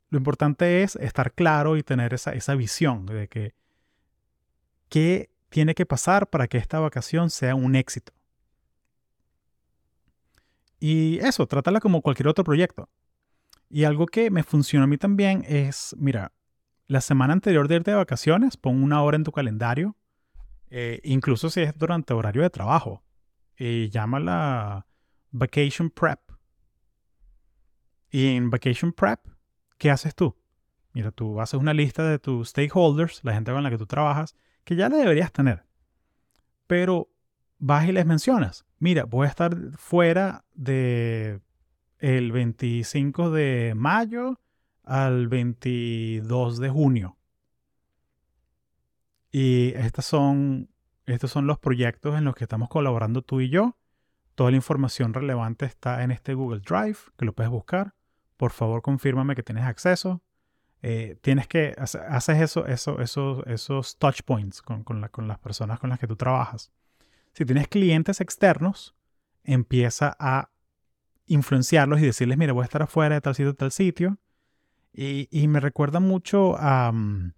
lo 0.09 0.17
importante 0.17 0.83
es 0.83 0.95
estar 0.95 1.33
claro 1.33 1.77
y 1.77 1.83
tener 1.83 2.13
esa, 2.13 2.33
esa 2.33 2.55
visión 2.55 3.05
de 3.05 3.27
que 3.27 3.53
qué 4.89 5.31
tiene 5.49 5.75
que 5.75 5.85
pasar 5.85 6.29
para 6.29 6.47
que 6.47 6.57
esta 6.57 6.79
vacación 6.79 7.29
sea 7.29 7.55
un 7.55 7.75
éxito. 7.75 8.13
Y 10.79 11.19
eso, 11.19 11.45
trátala 11.47 11.79
como 11.79 12.01
cualquier 12.01 12.27
otro 12.27 12.43
proyecto. 12.43 12.89
Y 13.69 13.83
algo 13.83 14.07
que 14.07 14.31
me 14.31 14.43
funciona 14.43 14.85
a 14.85 14.88
mí 14.88 14.97
también 14.97 15.45
es, 15.47 15.95
mira, 15.99 16.33
la 16.88 17.01
semana 17.01 17.33
anterior 17.33 17.67
de 17.67 17.75
irte 17.75 17.91
de 17.91 17.97
vacaciones, 17.97 18.57
pon 18.57 18.81
una 18.81 19.03
hora 19.03 19.15
en 19.15 19.23
tu 19.23 19.31
calendario, 19.31 19.95
eh, 20.71 20.99
incluso 21.03 21.51
si 21.51 21.61
es 21.61 21.77
durante 21.77 22.13
horario 22.13 22.41
de 22.41 22.49
trabajo, 22.49 23.03
y 23.55 23.89
llámala 23.89 24.88
Vacation 25.29 25.91
Prep. 25.91 26.19
Y 28.09 28.35
en 28.35 28.49
Vacation 28.49 28.91
Prep, 28.91 29.19
¿qué 29.77 29.91
haces 29.91 30.15
tú? 30.15 30.35
Mira, 30.93 31.11
tú 31.11 31.39
haces 31.39 31.59
una 31.59 31.73
lista 31.73 32.03
de 32.03 32.17
tus 32.17 32.49
stakeholders, 32.49 33.23
la 33.23 33.33
gente 33.33 33.51
con 33.51 33.61
la 33.61 33.69
que 33.69 33.77
tú 33.77 33.85
trabajas, 33.85 34.35
que 34.63 34.75
ya 34.75 34.89
la 34.89 34.97
deberías 34.97 35.31
tener. 35.31 35.65
Pero 36.65 37.11
vas 37.59 37.88
y 37.88 37.91
les 37.91 38.05
mencionas, 38.07 38.65
mira, 38.79 39.05
voy 39.05 39.27
a 39.27 39.29
estar 39.29 39.55
fuera 39.77 40.43
de 40.55 41.39
el 41.99 42.31
25 42.31 43.31
de 43.31 43.73
mayo 43.75 44.39
al 44.83 45.27
22 45.27 46.59
de 46.59 46.69
junio. 46.69 47.17
Y 49.31 49.73
estas 49.75 50.05
son, 50.05 50.69
estos 51.05 51.31
son 51.31 51.45
los 51.45 51.59
proyectos 51.59 52.17
en 52.17 52.25
los 52.25 52.35
que 52.35 52.45
estamos 52.45 52.69
colaborando 52.69 53.21
tú 53.21 53.41
y 53.41 53.49
yo. 53.49 53.77
Toda 54.35 54.51
la 54.51 54.57
información 54.57 55.13
relevante 55.13 55.65
está 55.65 56.03
en 56.03 56.11
este 56.11 56.33
Google 56.33 56.61
Drive, 56.61 56.97
que 57.17 57.25
lo 57.25 57.33
puedes 57.33 57.51
buscar. 57.51 57.93
Por 58.37 58.51
favor, 58.51 58.81
confírmame 58.81 59.35
que 59.35 59.43
tienes 59.43 59.65
acceso. 59.65 60.23
Eh, 60.81 61.17
tienes 61.21 61.47
que, 61.47 61.75
haces 61.77 62.41
eso, 62.41 62.65
eso, 62.65 63.01
eso, 63.01 63.45
esos 63.45 63.97
touch 63.97 64.21
points 64.23 64.61
con, 64.61 64.83
con 64.83 65.27
las 65.27 65.39
personas 65.39 65.77
con 65.79 65.89
las 65.89 65.99
que 65.99 66.07
tú 66.07 66.15
trabajas. 66.15 66.71
Si 67.33 67.45
tienes 67.45 67.67
clientes 67.67 68.21
externos, 68.21 68.95
empieza 69.43 70.15
a 70.19 70.49
influenciarlos 71.29 72.01
y 72.01 72.05
decirles, 72.05 72.38
mira, 72.38 72.53
voy 72.53 72.63
a 72.63 72.65
estar 72.65 72.81
afuera 72.81 73.15
de 73.15 73.21
tal 73.21 73.36
sitio, 73.36 73.53
tal 73.53 73.71
sitio. 73.71 74.17
Y, 74.91 75.48
me 75.48 75.59
recuerda 75.59 76.00
mucho 76.00 76.57
a... 76.57 76.91
Mm, 76.91 77.33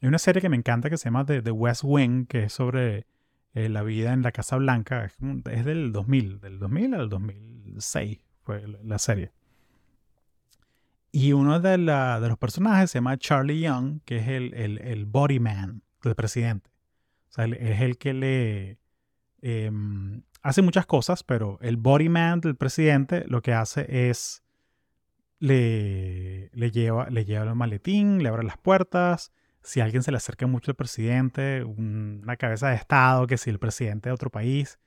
hay 0.00 0.08
una 0.08 0.18
serie 0.18 0.40
que 0.40 0.48
me 0.48 0.56
encanta 0.56 0.88
que 0.88 0.96
se 0.96 1.06
llama 1.06 1.26
The, 1.26 1.50
West 1.50 1.82
Wing, 1.84 2.26
que 2.26 2.44
es 2.44 2.52
sobre 2.52 3.06
eh, 3.52 3.68
la 3.68 3.82
vida 3.82 4.12
en 4.12 4.22
la 4.22 4.32
Casa 4.32 4.56
Blanca. 4.56 5.04
Es, 5.04 5.64
del 5.64 5.92
2000, 5.92 6.40
del 6.40 6.58
2000 6.58 6.94
al 6.94 7.08
2006 7.08 8.18
fue 8.42 8.64
la 8.82 8.98
serie. 8.98 9.32
Y 11.10 11.32
uno 11.32 11.60
de, 11.60 11.78
los 11.78 12.38
personajes 12.38 12.90
se 12.90 12.98
llama 12.98 13.16
Charlie 13.18 13.60
Young, 13.60 14.00
que 14.04 14.18
es 14.18 14.28
el, 14.28 14.54
el, 14.54 14.78
el 14.78 15.06
body 15.06 15.40
man 15.40 15.82
del 16.02 16.14
presidente. 16.14 16.70
O 17.30 17.32
sea, 17.32 17.46
es 17.46 17.80
el 17.80 17.98
que 17.98 18.14
le... 18.14 18.78
Em, 19.42 20.22
hace 20.44 20.60
muchas 20.60 20.86
cosas, 20.86 21.24
pero 21.24 21.58
el 21.62 21.78
body 21.78 22.10
man 22.10 22.40
del 22.40 22.54
presidente 22.54 23.24
lo 23.26 23.40
que 23.40 23.54
hace 23.54 24.10
es 24.10 24.44
le, 25.38 26.50
le, 26.52 26.70
lleva, 26.70 27.08
le 27.08 27.24
lleva 27.24 27.44
el 27.44 27.54
maletín, 27.54 28.22
le 28.22 28.28
abre 28.28 28.44
las 28.44 28.58
puertas. 28.58 29.32
Si 29.62 29.80
alguien 29.80 30.02
se 30.02 30.10
le 30.10 30.18
acerca 30.18 30.46
mucho 30.46 30.70
al 30.70 30.76
presidente, 30.76 31.64
una 31.64 32.36
cabeza 32.36 32.68
de 32.68 32.76
Estado, 32.76 33.26
que 33.26 33.38
si 33.38 33.48
el 33.48 33.58
presidente 33.58 34.10
de 34.10 34.12
otro 34.12 34.28
país, 34.28 34.78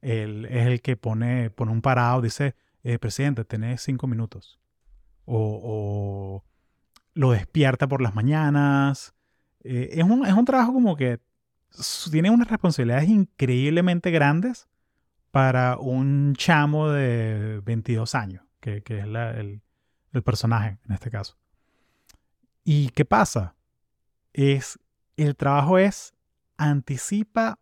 él 0.00 0.46
es 0.46 0.66
el 0.66 0.80
que 0.80 0.96
pone, 0.96 1.50
pone 1.50 1.72
un 1.72 1.82
parado, 1.82 2.22
dice, 2.22 2.54
eh, 2.82 2.98
presidente, 2.98 3.44
tenés 3.44 3.82
cinco 3.82 4.06
minutos. 4.06 4.58
O, 5.26 5.60
o, 5.62 6.44
lo 7.12 7.32
despierta 7.32 7.86
por 7.86 8.00
las 8.00 8.14
mañanas. 8.14 9.14
Eh, 9.62 9.90
es, 9.92 10.04
un, 10.04 10.24
es 10.24 10.32
un 10.32 10.46
trabajo 10.46 10.72
como 10.72 10.96
que 10.96 11.20
tiene 12.10 12.30
unas 12.30 12.48
responsabilidades 12.48 13.10
increíblemente 13.10 14.10
grandes 14.10 14.68
para 15.32 15.78
un 15.78 16.34
chamo 16.36 16.90
de 16.90 17.60
22 17.64 18.14
años, 18.14 18.44
que, 18.60 18.84
es 18.86 19.04
el, 19.04 19.62
personaje 20.22 20.78
en 20.86 20.92
este 20.92 21.10
caso. 21.10 21.36
¿Y 22.62 22.90
qué 22.90 23.04
pasa? 23.04 23.56
es, 24.32 24.78
el 25.16 25.36
trabajo 25.36 25.78
es 25.78 26.14
anticipa 26.56 27.58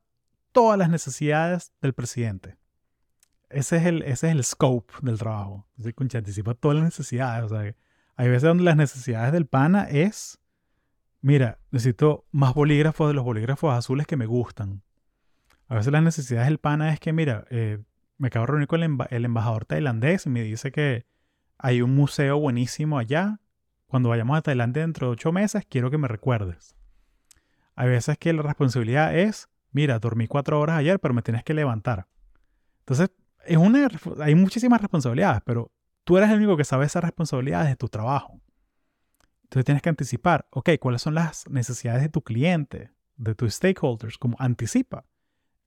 todas 0.53 0.79
las 0.79 0.91
necesidades 0.91 1.73
del 1.81 1.95
presidente. 1.95 2.57
Ese 3.49 3.79
es 3.79 3.87
el, 3.87 4.03
ese 4.03 4.29
es 4.29 4.33
el 4.33 4.45
scope 4.45 4.93
del 5.03 5.19
trabajo. 5.19 5.67
Es 5.79 6.15
anticipa 6.15 6.55
todas 6.55 6.77
las 6.77 6.85
necesidades. 6.85 7.45
O 7.45 7.49
sea, 7.49 7.75
hay 8.17 8.29
veces 8.29 8.43
donde 8.43 8.65
las 8.65 8.77
necesidades 8.77 9.33
del 9.33 9.47
pana 9.47 9.85
es, 9.85 10.39
mira, 11.21 11.59
necesito 11.71 12.27
más 12.31 12.55
bolígrafos 12.55 13.09
de 13.09 13.15
los 13.15 13.25
bolígrafos 13.25 13.75
azules 13.75 14.07
que 14.07 14.17
me 14.17 14.27
gustan. 14.27 14.83
A 15.71 15.77
veces 15.77 15.93
las 15.93 16.03
necesidades 16.03 16.49
del 16.49 16.59
pana 16.59 16.93
es 16.93 16.99
que, 16.99 17.13
mira, 17.13 17.45
eh, 17.49 17.79
me 18.19 18.27
acabo 18.27 18.45
de 18.45 18.51
reunir 18.51 18.67
con 18.67 18.83
el, 18.83 19.25
embajador 19.25 19.65
tailandés 19.65 20.27
y 20.27 20.29
me 20.29 20.43
dice 20.43 20.73
que 20.73 21.07
hay 21.59 21.81
un 21.81 21.95
museo 21.95 22.41
buenísimo 22.41 22.99
allá. 22.99 23.41
Cuando 23.87 24.09
vayamos 24.09 24.37
a 24.37 24.43
Tailandia 24.43 24.83
dentro 24.83 25.07
de 25.07 25.13
ocho 25.13 25.31
meses, 25.31 25.65
quiero 25.69 25.89
que 25.89 25.97
me 25.97 26.09
recuerdes. 26.09 26.75
Hay 27.77 27.89
veces 27.89 28.19
que 28.19 28.33
la 28.33 28.43
responsabilidad 28.43 29.17
es, 29.17 29.49
mira, 29.71 30.01
dormí 30.01 30.27
cuatro 30.27 30.59
horas 30.59 30.77
ayer, 30.77 30.99
pero 30.99 31.15
me 31.15 31.23
tienes 31.23 31.45
que 31.45 31.55
levantar. 31.55 32.09
Entonces, 32.81 33.13
hay 33.47 34.35
muchísimas 34.35 34.81
responsabilidades, 34.81 35.41
pero 35.45 35.71
tú 36.03 36.19
eres 36.19 36.31
el 36.31 36.39
único 36.39 36.57
que 36.57 36.65
sabe 36.65 36.87
esas 36.87 37.05
responsabilidades 37.05 37.69
de 37.69 37.77
tu 37.77 37.89
trabajo. 37.89 38.41
Entonces 39.45 39.65
tienes 39.67 39.83
que 39.83 39.89
anticipar, 39.89 40.49
ok, 40.51 40.71
¿cuáles 40.81 41.03
son 41.03 41.15
las 41.15 41.49
necesidades 41.49 42.03
de 42.03 42.09
tu 42.09 42.23
cliente, 42.23 42.91
de 43.17 43.37
tus 43.37 43.55
stakeholders? 43.55 44.19
Como 44.19 44.37
anticipa. 44.41 45.05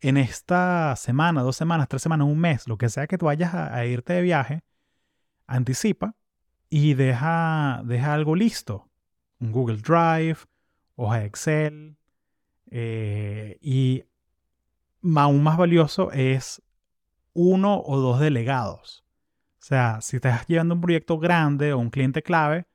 En 0.04 0.18
esta 0.18 0.98
semana, 0.98 1.44
dos 1.44 1.56
semanas, 1.56 1.88
tres 1.88 2.02
semanas, 2.02 2.28
un 2.28 2.38
mes, 2.38 2.68
lo 2.68 2.78
que 2.78 2.90
sea 2.90 3.08
que 3.08 3.18
tú 3.18 3.28
vayas 3.28 3.54
a, 3.54 3.86
irte 3.86 4.12
de 4.12 4.22
viaje, 4.22 4.62
anticipa 5.48 6.18
y 6.70 6.94
deja, 6.94 7.82
deja 7.86 8.14
algo 8.14 8.36
listo. 8.36 8.90
Un 9.40 9.54
Google 9.54 9.78
Drive, 9.78 10.40
hoja 10.98 11.20
de 11.20 11.26
Excel. 11.26 11.98
Eh, 12.70 13.58
y 13.62 14.04
aún 15.16 15.42
más 15.42 15.56
valioso 15.56 16.12
es 16.12 16.62
uno 17.32 17.82
o 17.82 17.98
dos 17.98 18.20
delegados. 18.20 19.06
O 19.62 19.66
sea, 19.66 20.02
si 20.02 20.18
estás 20.18 20.46
llevando 20.48 20.76
un 20.76 20.82
proyecto 20.82 21.18
grande 21.18 21.72
o 21.72 21.80
un 21.80 21.90
cliente 21.90 22.24
clave, 22.24 22.66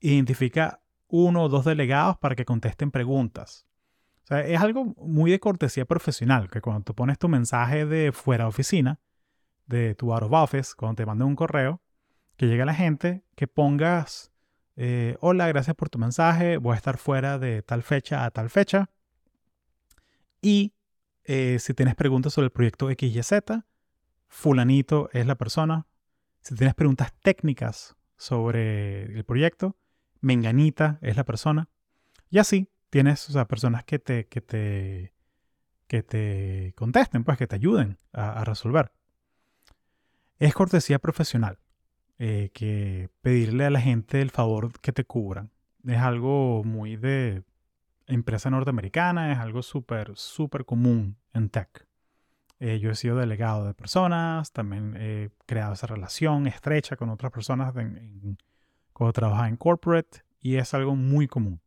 identifica 0.00 0.80
uno 1.08 1.42
o 1.42 1.48
dos 1.50 1.66
delegados 1.66 2.16
para 2.16 2.34
que 2.34 2.46
contesten 2.46 2.90
preguntas. 2.90 3.66
Es 4.40 4.60
algo 4.60 4.94
muy 4.96 5.30
de 5.30 5.40
cortesía 5.40 5.84
profesional, 5.84 6.48
que 6.48 6.60
cuando 6.60 6.82
tú 6.82 6.94
pones 6.94 7.18
tu 7.18 7.28
mensaje 7.28 7.86
de 7.86 8.12
fuera 8.12 8.44
de 8.44 8.48
oficina, 8.48 9.00
de 9.66 9.94
tu 9.94 10.12
out 10.12 10.24
of 10.24 10.32
office, 10.32 10.72
cuando 10.76 10.96
te 10.96 11.06
manden 11.06 11.28
un 11.28 11.36
correo, 11.36 11.82
que 12.36 12.46
llegue 12.46 12.62
a 12.62 12.66
la 12.66 12.74
gente, 12.74 13.24
que 13.36 13.46
pongas, 13.46 14.32
eh, 14.76 15.16
hola, 15.20 15.48
gracias 15.48 15.76
por 15.76 15.90
tu 15.90 15.98
mensaje, 15.98 16.56
voy 16.56 16.74
a 16.74 16.76
estar 16.76 16.98
fuera 16.98 17.38
de 17.38 17.62
tal 17.62 17.82
fecha 17.82 18.24
a 18.24 18.30
tal 18.30 18.50
fecha. 18.50 18.90
Y 20.40 20.74
eh, 21.24 21.58
si 21.60 21.74
tienes 21.74 21.94
preguntas 21.94 22.32
sobre 22.32 22.46
el 22.46 22.52
proyecto 22.52 22.88
XYZ, 22.88 23.62
fulanito 24.28 25.08
es 25.12 25.26
la 25.26 25.36
persona. 25.36 25.86
Si 26.40 26.54
tienes 26.54 26.74
preguntas 26.74 27.12
técnicas 27.22 27.96
sobre 28.16 29.04
el 29.04 29.24
proyecto, 29.24 29.76
menganita 30.20 30.98
es 31.02 31.16
la 31.16 31.24
persona. 31.24 31.68
Y 32.30 32.38
así 32.38 32.71
tienes 32.92 33.26
personas 33.48 33.84
que 33.84 33.98
te, 33.98 34.26
que 34.26 34.42
te, 34.42 35.14
que 35.86 36.02
te 36.02 36.74
contesten, 36.76 37.24
pues 37.24 37.38
que 37.38 37.46
te 37.46 37.56
ayuden 37.56 37.98
a, 38.12 38.44
resolver. 38.44 38.92
Es 40.38 40.52
cortesía 40.52 40.98
profesional 40.98 41.58
eh, 42.18 42.50
que 42.52 43.08
pedirle 43.22 43.64
a 43.64 43.70
la 43.70 43.80
gente 43.80 44.20
el 44.20 44.30
favor 44.30 44.78
que 44.82 44.92
te 44.92 45.06
cubran. 45.06 45.50
Es 45.86 46.00
algo 46.00 46.64
muy 46.64 46.96
de 46.96 47.44
empresa 48.08 48.50
norteamericana, 48.50 49.32
es 49.32 49.38
algo 49.38 49.62
súper, 49.62 50.12
súper 50.14 50.66
común 50.66 51.16
en 51.32 51.48
tech. 51.48 51.86
Eh, 52.60 52.78
yo 52.78 52.90
he 52.90 52.94
sido 52.94 53.16
delegado 53.16 53.64
de 53.64 53.72
personas, 53.72 54.52
también 54.52 54.98
he 54.98 55.30
creado 55.46 55.72
esa 55.72 55.86
relación 55.86 56.46
estrecha 56.46 56.96
con 56.96 57.08
otras 57.08 57.32
personas 57.32 57.72
cuando 58.92 59.12
trabajas 59.14 59.48
en 59.48 59.56
corporate 59.56 60.24
y 60.42 60.56
es 60.56 60.74
algo 60.74 60.94
muy 60.94 61.26
común. 61.26 61.62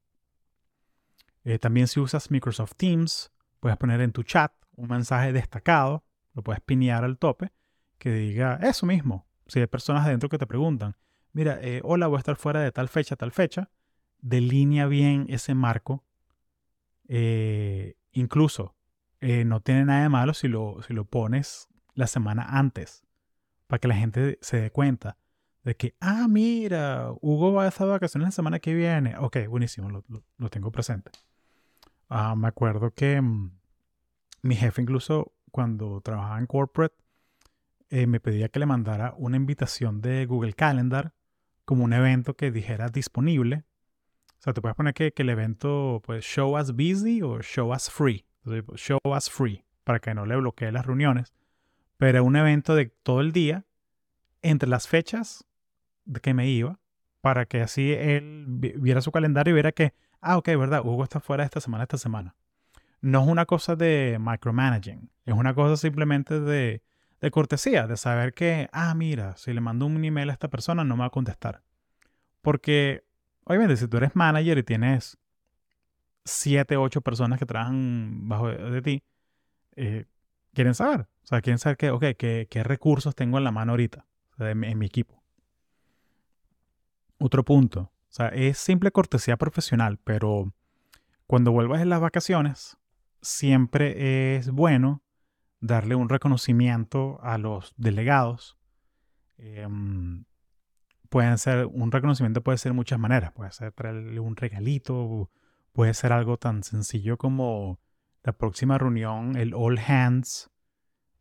Eh, 1.46 1.60
también 1.60 1.88
si 1.88 2.00
usas 2.00 2.30
Microsoft 2.32 2.74
Teams, 2.76 3.32
puedes 3.60 3.78
poner 3.78 4.02
en 4.02 4.12
tu 4.12 4.24
chat 4.24 4.52
un 4.76 4.90
mensaje 4.90 5.32
destacado, 5.32 6.04
lo 6.34 6.44
puedes 6.44 6.60
pinear 6.62 7.06
al 7.06 7.18
tope, 7.18 7.54
que 7.98 8.12
diga 8.12 8.60
eso 8.62 8.86
mismo. 8.86 9.26
Si 9.48 9.60
hay 9.60 9.68
personas 9.68 10.06
adentro 10.06 10.28
que 10.28 10.38
te 10.38 10.48
preguntan, 10.48 10.98
mira, 11.32 11.60
eh, 11.62 11.82
hola, 11.84 12.08
voy 12.08 12.18
a 12.18 12.20
estar 12.20 12.36
fuera 12.36 12.60
de 12.60 12.72
tal 12.72 12.90
fecha, 12.90 13.16
tal 13.16 13.32
fecha, 13.32 13.70
delinea 14.20 14.88
bien 14.88 15.28
ese 15.30 15.54
marco. 15.54 16.04
incluso 18.12 18.76
eh, 19.22 19.46
no 19.46 19.60
tiene 19.60 19.86
nada 19.86 20.04
de 20.04 20.10
malo 20.10 20.34
si 20.34 20.48
lo, 20.48 20.82
si 20.86 20.94
lo 20.94 21.06
pones 21.06 21.68
la 21.94 22.08
semana 22.08 22.46
antes, 22.48 23.04
para 23.68 23.80
que 23.80 23.88
la 23.88 23.96
gente 23.96 24.38
se 24.42 24.62
dé 24.62 24.72
cuenta 24.72 25.18
de 25.64 25.76
que, 25.76 25.96
ah, 26.00 26.28
mira, 26.30 27.12
Hugo 27.22 27.54
va 27.54 27.64
a 27.64 27.68
estar 27.70 27.88
de 27.88 27.94
vacaciones 27.94 28.28
la 28.28 28.32
semana 28.32 28.60
que 28.60 28.76
viene. 28.76 29.18
Ok, 29.18 29.48
buenísimo, 29.48 29.90
lo, 29.90 30.50
tengo 30.50 30.72
presente. 30.72 31.10
Ah, 32.10 32.36
me 32.36 32.48
acuerdo 32.48 32.92
que 32.92 33.20
mm, 33.22 33.52
mi 34.44 34.56
jefe 34.56 34.82
incluso 34.82 35.34
cuando 35.52 36.02
trabajaba 36.02 36.40
en 36.40 36.46
corporate 36.46 36.96
eh, 37.90 38.08
me 38.08 38.20
pedía 38.20 38.50
que 38.50 38.60
le 38.60 38.66
mandara 38.66 39.14
una 39.18 39.38
invitación 39.38 40.02
de 40.02 40.26
Google 40.26 40.54
Calendar 40.54 41.14
como 41.66 41.84
un 41.84 41.94
evento 41.94 42.36
que 42.36 42.52
dijera 42.52 42.90
disponible. 42.90 43.64
O 44.40 44.42
sea, 44.42 44.54
te 44.54 44.62
puedes 44.62 44.76
poner 44.76 44.94
que, 44.94 45.14
que 45.14 45.24
el 45.24 45.30
evento, 45.30 46.02
pues, 46.06 46.24
show 46.24 46.60
us 46.60 46.72
busy 46.72 47.22
o 47.22 47.42
show 47.42 47.74
us 47.74 47.90
free. 47.90 48.26
Pues, 48.44 48.64
show 48.80 49.00
us 49.04 49.30
free, 49.30 49.64
para 49.84 50.00
que 50.00 50.14
no 50.14 50.26
le 50.26 50.36
bloquee 50.36 50.72
las 50.72 50.86
reuniones. 50.86 51.34
Pero 51.98 52.24
un 52.24 52.36
evento 52.36 52.76
de 52.76 52.88
todo 52.88 53.22
el 53.22 53.32
día, 53.32 53.66
entre 54.42 54.70
las 54.70 54.88
fechas 54.88 55.46
de 56.06 56.20
que 56.20 56.34
me 56.34 56.50
iba, 56.50 56.80
para 57.22 57.46
que 57.46 57.62
así 57.62 57.92
él 57.92 58.46
viera 58.48 59.02
su 59.02 59.12
calendario 59.12 59.52
y 59.52 59.56
viera 59.56 59.72
que, 59.72 59.94
ah, 60.26 60.38
ok, 60.38 60.48
verdad, 60.48 60.82
Hugo 60.84 61.04
está 61.04 61.20
fuera 61.20 61.44
esta 61.44 61.62
semana, 61.62 61.84
esta 61.84 61.98
semana. 61.98 62.36
No 63.02 63.22
es 63.22 63.28
una 63.28 63.46
cosa 63.46 63.76
de 63.76 64.18
micromanaging, 64.20 65.10
es 65.26 65.34
una 65.34 65.54
cosa 65.54 65.78
simplemente 65.78 66.40
de, 66.40 66.82
de 67.22 67.32
cortesía, 67.32 67.88
de 67.88 67.96
saber 67.96 68.34
que, 68.34 68.68
ah, 68.74 68.94
mira, 68.96 69.38
si 69.38 69.54
le 69.54 69.62
mando 69.62 69.86
un 69.86 70.04
email 70.04 70.30
a 70.30 70.34
esta 70.34 70.48
persona 70.50 70.84
no 70.84 70.96
me 70.96 71.02
va 71.02 71.08
a 71.08 71.12
contestar. 71.12 71.62
Porque, 72.42 73.04
obviamente, 73.44 73.78
si 73.78 73.88
tú 73.88 73.98
eres 73.98 74.16
manager 74.16 74.58
y 74.58 74.64
tienes 74.64 75.18
siete, 76.26 76.76
ocho 76.76 77.02
personas 77.02 77.40
que 77.40 77.46
trabajan 77.46 78.28
bajo 78.28 78.50
de, 78.50 78.82
ti, 78.82 79.04
eh, 79.76 80.06
quieren 80.54 80.74
saber. 80.74 81.08
O 81.24 81.28
sea, 81.28 81.42
quieren 81.42 81.60
saber 81.60 81.78
qué, 81.78 82.48
qué, 82.50 82.64
recursos 82.64 83.16
tengo 83.16 83.38
en 83.38 83.44
la 83.44 83.52
mano 83.52 83.74
ahorita, 83.74 84.06
en, 84.40 84.78
mi 84.78 84.86
equipo. 84.86 85.22
Otro 87.20 87.46
punto. 87.46 87.92
O 88.16 88.18
sea, 88.18 88.28
es 88.30 88.58
simple 88.58 88.92
cortesía 88.92 89.36
profesional, 89.36 90.00
pero 90.02 90.54
cuando 91.28 91.52
vuelvas 91.52 91.82
en 91.82 91.90
las 91.90 92.00
vacaciones, 92.00 92.78
siempre 93.22 94.38
es 94.38 94.52
bueno 94.52 95.04
darle 95.60 95.96
un 95.96 96.08
reconocimiento 96.08 97.20
a 97.22 97.38
los 97.38 97.74
delegados. 97.76 98.58
Em, 99.38 100.24
pueden 101.10 101.38
ser, 101.38 101.66
un 101.66 101.92
reconocimiento 101.92 102.42
puede 102.42 102.58
ser 102.58 102.72
de 102.72 102.78
muchas 102.78 103.00
maneras. 103.00 103.34
Puede 103.34 103.52
ser 103.52 103.74
traerle 103.74 104.22
un 104.22 104.38
regalito, 104.38 105.30
Puede 105.74 105.94
ser 105.94 106.14
algo 106.14 106.38
tan 106.38 106.64
sencillo 106.64 107.18
como 107.18 107.82
la 108.24 108.32
próxima 108.32 108.78
reunión, 108.78 109.36
el 109.36 109.54
All 109.54 109.78
Hands, 109.78 110.50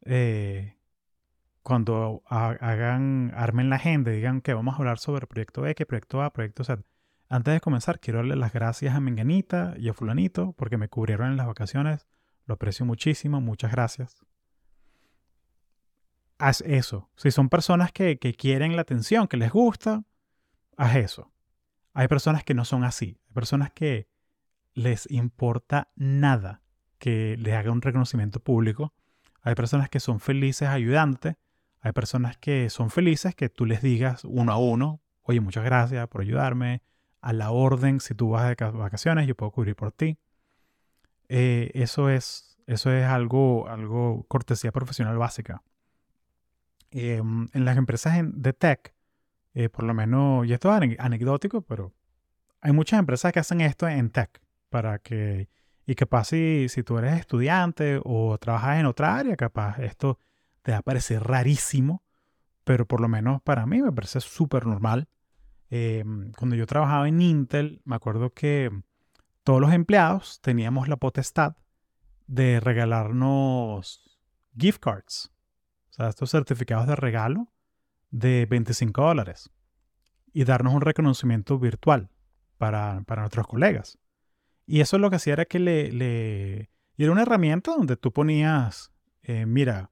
eh, 0.03 0.77
cuando 1.65 2.23
hagan, 2.27 3.33
armen 3.35 3.71
la 3.71 3.77
agenda 3.77 4.11
digan 4.11 4.43
que 4.43 4.53
vamos 4.53 4.75
a 4.75 4.77
hablar 4.77 4.99
sobre 4.99 5.27
proyecto 5.27 5.67
X, 5.67 5.87
proyecto 5.87 6.23
A, 6.23 6.31
proyecto 6.31 6.63
Z. 6.63 6.83
Antes 7.31 7.55
de 7.55 7.61
comenzar, 7.61 8.01
quiero 8.01 8.19
darle 8.19 8.37
las 8.37 8.53
gracias 8.53 8.95
a 8.95 9.01
Menganita 9.01 9.75
y 9.79 9.89
a 9.89 9.95
Fulanito 9.95 10.53
porque 10.53 10.77
me 10.77 10.89
cubrieron 10.89 11.31
en 11.31 11.39
las 11.39 11.47
vacaciones. 11.47 12.07
Lo 12.45 12.55
aprecio 12.55 12.85
muchísimo, 12.85 13.41
muchas 13.41 13.73
gracias. 13.73 14.15
Haz 16.37 16.61
eso. 16.61 17.09
Si 17.17 17.31
son 17.31 17.49
personas 17.49 17.93
que, 17.93 18.19
que 18.19 18.35
quieren 18.35 18.77
la 18.77 18.83
atención, 18.83 19.27
que 19.27 19.39
les 19.39 19.51
gusta, 19.51 20.05
haz 20.77 20.97
eso. 20.97 21.33
Hay 21.95 22.09
personas 22.09 22.45
que 22.45 22.53
no 22.53 22.67
son 22.67 22.85
así. 22.85 23.19
Hay 23.29 23.33
personas 23.33 23.73
que 23.73 24.07
les 24.75 25.11
importa 25.11 25.91
nada 25.97 26.61
que 26.99 27.37
les 27.39 27.55
haga 27.55 27.71
un 27.71 27.81
reconocimiento 27.81 28.41
público. 28.41 28.93
Hay 29.41 29.55
personas 29.55 29.89
que 29.89 30.01
son 30.01 30.21
felices 30.21 30.69
ayudándote. 30.69 31.39
Hay 31.85 31.93
personas 31.93 32.39
que 32.39 32.71
son 32.71 32.89
felices 32.89 33.35
que 33.35 33.51
tú 33.51 33.67
les 33.67 33.83
digas 33.83 34.25
uno 34.25 34.53
a 34.53 34.57
uno, 34.57 35.03
oye, 35.21 35.41
muchas 35.41 35.65
gracias 35.65 36.09
por 36.09 36.23
ayudarme. 36.23 36.81
A 37.21 37.35
la 37.35 37.51
orden, 37.51 38.01
si 38.01 38.15
tú 38.15 38.31
vas 38.31 38.57
de 38.57 38.71
vacaciones, 38.71 39.27
yo 39.27 39.35
puedo 39.35 39.53
cubrir 39.53 39.77
por 39.77 39.93
ti. 39.93 40.17
Eh, 41.29 41.71
eso 41.75 42.09
es, 42.09 42.57
eso 42.67 42.91
es 42.91 43.05
algo, 43.05 43.69
algo 43.69 44.25
cortesía 44.29 44.73
profesional 44.73 45.19
básica. 45.19 45.63
Em, 46.91 47.49
en 47.53 47.65
las 47.67 47.77
empresas 47.77 48.19
de 48.33 48.53
tech, 48.55 48.95
eh, 49.53 49.69
por 49.69 49.85
lo 49.85 49.93
menos, 49.93 50.47
y 50.47 50.55
esto 50.55 50.75
es 50.75 50.99
anecdótico, 50.99 51.61
pero 51.61 51.93
hay 52.63 52.73
muchas 52.73 52.99
empresas 52.99 53.31
que 53.31 53.41
hacen 53.41 53.61
esto 53.61 53.87
en 53.87 54.09
tech 54.09 54.41
para 54.71 55.01
que, 55.01 55.51
y 55.85 55.95
capaz 55.97 56.29
si, 56.29 56.71
si 56.71 56.83
tú 56.83 56.97
eres 56.97 57.21
estudiante 57.21 58.01
o 58.03 58.39
trabajas 58.39 58.81
en 58.81 58.87
otra 58.87 59.19
área, 59.19 59.37
capaz 59.37 59.79
esto 59.81 60.19
te 60.65 60.73
va 60.73 60.79
a 60.79 60.83
parecer 60.83 61.23
rarísimo, 61.23 62.03
pero 62.65 62.87
por 62.87 63.01
lo 63.01 63.09
menos 63.09 63.43
para 63.43 63.67
mí 63.67 63.83
me 63.83 63.93
parece 63.93 64.21
súper 64.21 64.67
normal. 64.67 65.09
Em, 65.69 66.33
cuando 66.33 66.57
yo 66.57 66.67
trabajaba 66.67 67.07
en 67.07 67.21
Intel, 67.21 67.83
me 67.85 67.97
acuerdo 67.97 68.33
que 68.33 68.71
todos 69.45 69.61
los 69.61 69.73
empleados 69.75 70.41
teníamos 70.41 70.89
la 70.89 70.97
potestad 70.97 71.57
de 72.27 72.61
regalarnos 72.61 74.19
gift 74.59 74.81
cards, 74.81 75.31
o 75.91 75.93
sea, 75.93 76.09
estos 76.09 76.31
certificados 76.31 76.87
de 76.87 76.97
regalo 76.97 77.53
de 78.11 78.47
25 78.49 79.03
dólares 79.03 79.51
y 80.33 80.45
darnos 80.45 80.73
un 80.73 80.81
reconocimiento 80.81 81.59
virtual 81.59 82.09
para, 82.57 83.05
nuestros 83.07 83.47
colegas. 83.47 83.99
Y 84.67 84.81
eso 84.81 84.97
lo 84.97 85.11
que 85.11 85.17
hacía 85.17 85.35
era 85.35 85.45
que 85.45 85.59
le, 85.59 85.93
le 85.93 86.71
era 86.97 87.13
una 87.13 87.23
herramienta 87.23 87.73
donde 87.73 87.99
tú 87.99 88.13
ponías, 88.15 88.93
eh, 89.23 89.45
mira, 89.45 89.91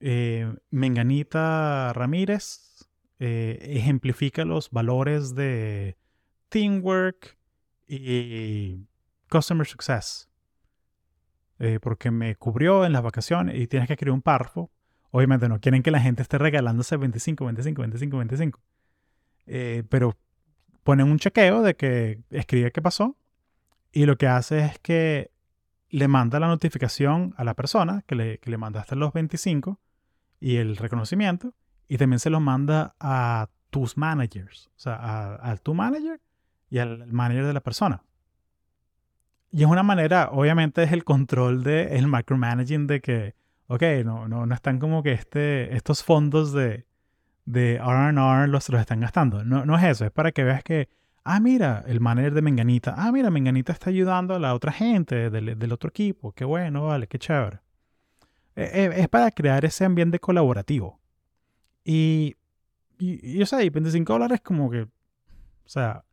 eh, 0.00 0.52
Menganita 0.70 1.92
Ramírez 1.92 2.88
eh, 3.18 3.58
ejemplifica 3.62 4.44
los 4.44 4.70
valores 4.70 5.34
de 5.34 5.96
teamwork 6.48 7.36
y 7.86 8.86
customer 9.28 9.66
success. 9.66 10.28
porque 11.80 12.10
me 12.10 12.34
cubrió 12.34 12.84
en 12.84 12.92
las 12.92 13.02
vacaciones 13.02 13.56
y 13.56 13.68
tienes 13.68 13.86
que 13.86 13.92
escribir 13.92 14.14
un 14.14 14.22
párrafo. 14.22 14.70
Obviamente 15.12 15.48
no 15.48 15.60
quieren 15.60 15.82
que 15.82 15.92
la 15.92 16.00
gente 16.00 16.22
esté 16.22 16.38
regalándose 16.38 16.96
25, 16.96 17.44
25, 17.44 17.82
25, 17.82 18.16
25. 18.16 18.60
pero 19.88 20.16
ponen 20.82 21.08
un 21.10 21.18
chequeo 21.18 21.62
de 21.62 21.76
que 21.76 22.20
escribe 22.30 22.72
qué 22.72 22.82
pasó 22.82 23.16
y 23.92 24.06
lo 24.06 24.16
que 24.16 24.26
hace 24.26 24.64
es 24.64 24.78
que 24.78 25.30
le 25.90 26.08
manda 26.08 26.40
la 26.40 26.48
notificación 26.48 27.34
a 27.36 27.44
la 27.44 27.54
persona 27.54 28.02
que 28.06 28.14
le, 28.14 28.38
que 28.38 28.50
le 28.50 28.56
mandaste 28.56 28.96
los 28.96 29.12
25 29.12 29.78
y 30.42 30.56
el 30.56 30.76
reconocimiento 30.76 31.54
y 31.88 31.98
también 31.98 32.18
se 32.18 32.28
los 32.28 32.40
manda 32.40 32.96
a 32.98 33.48
tus 33.70 33.96
managers, 33.96 34.70
o 34.76 34.80
sea, 34.80 35.38
a, 35.40 35.56
tu 35.56 35.72
manager 35.72 36.20
y 36.68 36.78
al 36.78 37.06
manager 37.06 37.46
de 37.46 37.52
la 37.52 37.60
persona. 37.60 38.02
Y 39.52 39.62
es 39.62 39.68
una 39.68 39.82
manera, 39.82 40.30
obviamente 40.32 40.82
es 40.82 40.92
el 40.92 41.04
control 41.04 41.62
del 41.62 41.88
el 41.92 42.08
micromanaging 42.08 42.86
de 42.86 43.00
que, 43.00 43.34
ok, 43.68 43.82
no, 44.04 44.26
no, 44.26 44.44
no 44.44 44.54
están 44.54 44.78
como 44.78 45.02
que 45.02 45.12
este, 45.12 45.76
estos 45.76 46.02
fondos 46.02 46.52
de, 46.52 46.86
de 47.44 47.78
RR 47.78 48.48
los, 48.48 48.68
los 48.68 48.80
están 48.80 49.00
gastando. 49.00 49.44
No, 49.44 49.64
no 49.64 49.78
es 49.78 49.84
eso, 49.84 50.04
es 50.04 50.10
para 50.10 50.32
que 50.32 50.42
veas 50.42 50.64
que, 50.64 50.88
ah, 51.24 51.38
mira, 51.38 51.84
el 51.86 52.00
manager 52.00 52.34
de 52.34 52.42
Menganita, 52.42 52.94
ah, 52.96 53.12
mira, 53.12 53.30
Menganita 53.30 53.72
está 53.72 53.90
ayudando 53.90 54.34
a 54.34 54.40
la 54.40 54.54
otra 54.54 54.72
gente 54.72 55.30
del, 55.30 55.56
del 55.56 55.72
otro 55.72 55.90
equipo, 55.90 56.32
qué 56.32 56.44
bueno, 56.44 56.86
vale, 56.86 57.06
qué 57.06 57.18
chévere. 57.18 57.60
E, 58.56 58.62
e, 58.62 59.00
es 59.00 59.08
para 59.08 59.30
crear 59.30 59.64
ese 59.64 59.84
ambiente 59.84 60.18
colaborativo. 60.18 61.00
Y, 61.84 62.36
y, 62.98 63.36
y, 63.38 63.42
o 63.42 63.46
sea, 63.46 63.62
y 63.62 63.70
25 63.70 64.12
dólares 64.12 64.40
como 64.40 64.70
que, 64.70 64.82
o 64.82 64.88
sea, 65.68 66.04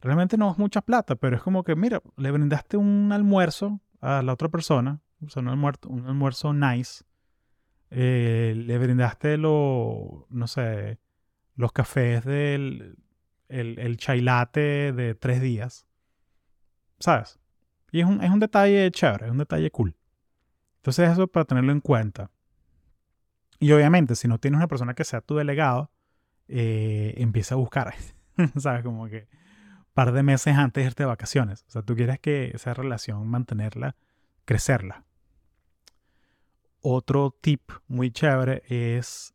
realmente 0.00 0.36
no 0.36 0.50
es 0.50 0.58
mucha 0.58 0.80
plata, 0.80 1.16
pero 1.16 1.36
es 1.36 1.42
como 1.42 1.64
que, 1.64 1.76
mira, 1.76 2.02
le 2.16 2.30
brindaste 2.30 2.76
un 2.76 3.12
almuerzo 3.12 3.80
a 4.00 4.22
la 4.22 4.32
otra 4.32 4.48
persona, 4.48 5.00
o 5.24 5.28
sea, 5.28 5.42
un 5.42 5.48
almuerzo, 5.48 5.88
un 5.88 6.06
almuerzo 6.06 6.52
nice, 6.52 7.04
eh, 7.90 8.54
le 8.56 8.78
brindaste 8.78 9.36
lo, 9.36 10.26
no 10.28 10.46
sé, 10.46 10.98
los 11.54 11.72
cafés 11.72 12.24
del 12.24 12.98
el, 13.48 13.78
el 13.78 13.96
chai 13.96 14.20
de 14.20 15.16
tres 15.18 15.40
días, 15.40 15.86
¿sabes? 16.98 17.38
Y 17.92 18.00
es 18.00 18.06
un, 18.06 18.22
es 18.22 18.30
un 18.30 18.40
detalle 18.40 18.90
chévere, 18.90 19.26
es 19.26 19.30
un 19.30 19.38
detalle 19.38 19.70
cool. 19.70 19.95
Entonces 20.86 21.10
eso 21.10 21.26
para 21.26 21.44
tenerlo 21.44 21.72
en 21.72 21.80
cuenta. 21.80 22.30
Y 23.58 23.72
obviamente, 23.72 24.14
si 24.14 24.28
no 24.28 24.38
tienes 24.38 24.58
una 24.58 24.68
persona 24.68 24.94
que 24.94 25.02
sea 25.02 25.20
tu 25.20 25.34
delegado, 25.34 25.90
eh, 26.46 27.14
empieza 27.16 27.56
a 27.56 27.58
buscar, 27.58 27.92
¿sabes? 28.56 28.84
Como 28.84 29.08
que 29.08 29.26
par 29.94 30.12
de 30.12 30.22
meses 30.22 30.56
antes 30.56 30.84
de 30.84 30.86
irte 30.86 31.02
de 31.02 31.08
vacaciones. 31.08 31.64
O 31.66 31.72
sea, 31.72 31.82
tú 31.82 31.96
quieres 31.96 32.20
que 32.20 32.52
esa 32.54 32.72
relación 32.72 33.26
mantenerla, 33.26 33.96
crecerla. 34.44 35.04
Otro 36.82 37.36
tip 37.40 37.72
muy 37.88 38.12
chévere 38.12 38.62
es 38.68 39.34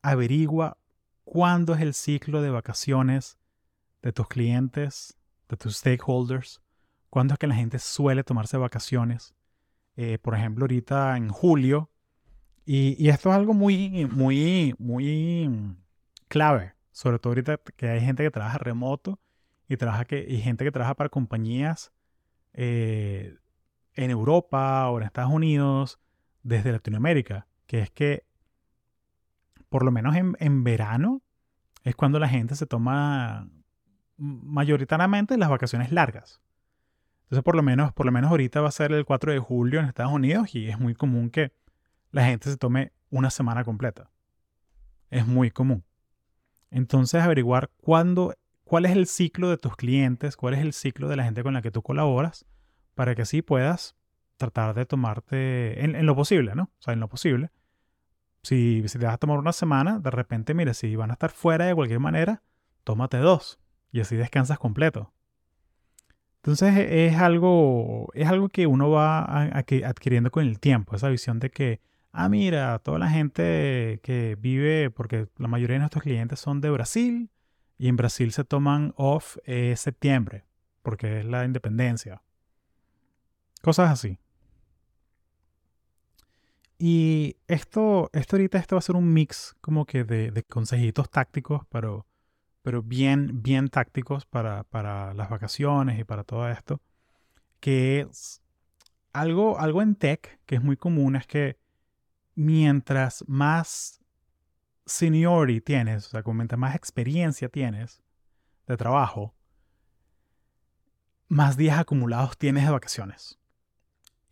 averigua 0.00 0.78
cuándo 1.24 1.74
es 1.74 1.80
el 1.80 1.94
ciclo 1.94 2.40
de 2.40 2.50
vacaciones 2.50 3.36
de 4.00 4.12
tus 4.12 4.28
clientes, 4.28 5.18
de 5.48 5.56
tus 5.56 5.78
stakeholders, 5.78 6.62
cuándo 7.10 7.34
es 7.34 7.40
que 7.40 7.48
la 7.48 7.56
gente 7.56 7.80
suele 7.80 8.22
tomarse 8.22 8.58
vacaciones. 8.58 9.34
Eh, 9.96 10.18
por 10.18 10.34
ejemplo, 10.34 10.64
ahorita 10.64 11.16
en 11.16 11.28
julio. 11.28 11.90
Y, 12.66 13.08
esto 13.08 13.30
es 13.30 13.36
algo 13.36 13.54
muy, 13.54 14.06
muy, 14.06 14.74
muy 14.78 15.76
clave. 16.28 16.74
Sobre 16.92 17.18
todo 17.18 17.32
ahorita 17.32 17.58
que 17.76 17.88
hay 17.88 18.00
gente 18.00 18.24
que 18.24 18.30
trabaja 18.30 18.58
remoto 18.58 19.20
y, 19.68 19.76
trabaja 19.76 20.04
que, 20.04 20.24
y 20.26 20.38
gente 20.40 20.64
que 20.64 20.70
trabaja 20.72 20.94
para 20.94 21.10
compañías 21.10 21.92
eh, 22.54 23.36
en 23.94 24.10
Europa 24.10 24.88
o 24.90 24.98
en 24.98 25.04
Estados 25.04 25.32
Unidos 25.32 26.00
desde 26.42 26.72
Latinoamérica. 26.72 27.46
Que 27.66 27.80
es 27.80 27.90
que, 27.90 28.24
por 29.68 29.84
lo 29.84 29.90
menos 29.90 30.16
en, 30.16 30.36
en 30.40 30.64
verano, 30.64 31.22
es 31.82 31.94
cuando 31.94 32.18
la 32.18 32.28
gente 32.28 32.56
se 32.56 32.66
toma 32.66 33.48
mayoritariamente 34.16 35.36
las 35.36 35.50
vacaciones 35.50 35.92
largas. 35.92 36.40
Entonces, 37.24 37.42
por 37.42 37.56
lo 37.56 37.62
menos, 37.62 37.92
por 37.92 38.06
lo 38.06 38.12
menos 38.12 38.30
ahorita 38.30 38.60
va 38.60 38.68
a 38.68 38.72
ser 38.72 38.92
el 38.92 39.04
4 39.04 39.32
de 39.32 39.38
julio 39.38 39.80
en 39.80 39.86
Estados 39.86 40.12
Unidos 40.12 40.54
y 40.54 40.68
es 40.68 40.78
muy 40.78 40.94
común 40.94 41.30
que 41.30 41.52
la 42.10 42.24
gente 42.26 42.50
se 42.50 42.56
tome 42.56 42.92
una 43.10 43.30
semana 43.30 43.64
completa. 43.64 44.10
Es 45.10 45.26
muy 45.26 45.50
común. 45.50 45.84
Entonces, 46.70 47.22
averiguar 47.22 47.70
cuándo, 47.76 48.34
cuál 48.64 48.84
es 48.84 48.92
el 48.92 49.06
ciclo 49.06 49.48
de 49.48 49.56
tus 49.56 49.76
clientes, 49.76 50.36
cuál 50.36 50.54
es 50.54 50.60
el 50.60 50.72
ciclo 50.72 51.08
de 51.08 51.16
la 51.16 51.24
gente 51.24 51.42
con 51.42 51.54
la 51.54 51.62
que 51.62 51.70
tú 51.70 51.82
colaboras, 51.82 52.46
para 52.94 53.14
que 53.14 53.22
así 53.22 53.42
puedas 53.42 53.96
tratar 54.36 54.74
de 54.74 54.84
tomarte, 54.84 55.84
en, 55.84 56.04
lo 56.04 56.14
posible, 56.14 56.54
¿no? 56.54 56.64
O 56.64 56.82
sea, 56.82 56.92
en 56.92 57.00
lo 57.00 57.08
posible. 57.08 57.50
Si, 58.42 58.82
si 58.88 58.98
te 58.98 59.06
vas 59.06 59.14
a 59.14 59.18
tomar 59.18 59.38
una 59.38 59.52
semana, 59.52 59.98
de 59.98 60.10
repente, 60.10 60.52
mira, 60.52 60.74
si 60.74 60.94
van 60.96 61.10
a 61.10 61.14
estar 61.14 61.30
fuera 61.30 61.66
de 61.66 61.74
cualquier 61.74 62.00
manera, 62.00 62.42
tómate 62.82 63.16
dos 63.18 63.58
y 63.90 64.00
así 64.00 64.16
descansas 64.16 64.58
completo. 64.58 65.12
Entonces 66.44 66.76
e, 66.76 67.06
es 67.06 67.16
algo, 67.16 68.10
es 68.12 68.28
algo 68.28 68.50
que 68.50 68.66
uno 68.66 68.90
va 68.90 69.24
adquiriendo 69.24 70.30
con 70.30 70.46
el 70.46 70.60
tiempo, 70.60 70.94
esa 70.94 71.08
visión 71.08 71.38
de 71.38 71.50
que, 71.50 71.80
ah, 72.12 72.28
mira, 72.28 72.78
toda 72.80 72.98
la 72.98 73.08
gente 73.08 73.98
que 74.02 74.36
vive, 74.38 74.90
porque 74.90 75.26
la 75.38 75.48
mayoría 75.48 75.76
de 75.76 75.80
nuestros 75.80 76.02
clientes 76.02 76.38
son 76.38 76.60
de 76.60 76.68
Brasil 76.68 77.30
y 77.78 77.88
en 77.88 77.96
Brasil 77.96 78.30
se 78.32 78.44
toman 78.44 78.92
off 78.98 79.38
eh, 79.44 79.74
septiembre, 79.78 80.44
porque 80.82 81.20
es 81.20 81.24
la 81.24 81.46
independencia. 81.46 82.20
Cosas 83.62 83.90
así. 83.90 84.18
Y 86.78 87.38
esto, 87.48 88.10
esto 88.12 88.36
ahorita 88.36 88.58
esto 88.58 88.76
va 88.76 88.80
a 88.80 88.82
ser 88.82 88.96
un 88.96 89.14
mix 89.14 89.56
como 89.62 89.86
que 89.86 90.04
de, 90.04 90.30
de 90.30 90.42
consejitos 90.42 91.08
tácticos, 91.08 91.62
pero 91.70 92.04
pero 92.64 92.82
bien, 92.82 93.42
bien 93.42 93.68
tácticos 93.68 94.24
para, 94.24 94.64
las 95.12 95.28
vacaciones 95.28 95.98
y 95.98 96.04
para 96.04 96.24
todo 96.24 96.48
esto, 96.48 96.80
que 97.60 98.00
es 98.00 98.40
algo, 99.12 99.60
algo 99.60 99.82
en 99.82 99.94
tech 99.94 100.40
que 100.46 100.54
es 100.54 100.62
muy 100.62 100.78
común, 100.78 101.14
es 101.14 101.26
que 101.26 101.58
mientras 102.34 103.22
más 103.28 104.00
seniority 104.86 105.60
tienes, 105.60 106.06
o 106.06 106.08
sea, 106.08 106.22
mientras 106.32 106.58
más 106.58 106.74
experiencia 106.74 107.50
tienes 107.50 108.02
de 108.66 108.78
trabajo, 108.78 109.34
más 111.28 111.58
días 111.58 111.78
acumulados 111.78 112.38
tienes 112.38 112.64
de 112.64 112.70
vacaciones 112.70 113.38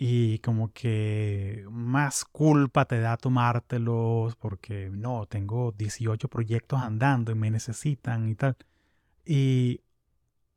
y 0.04 0.40
como 0.40 0.72
que 0.72 1.64
más 1.70 2.24
culpa 2.24 2.86
te 2.86 2.98
da 2.98 3.16
tomártelos 3.16 4.34
porque 4.34 4.90
no, 4.90 5.26
tengo 5.26 5.70
18 5.70 6.26
proyectos 6.26 6.82
andando 6.82 7.30
y 7.30 7.36
me 7.36 7.52
necesitan 7.52 8.28
y 8.28 8.34
tal. 8.34 8.56
Y 9.24 9.80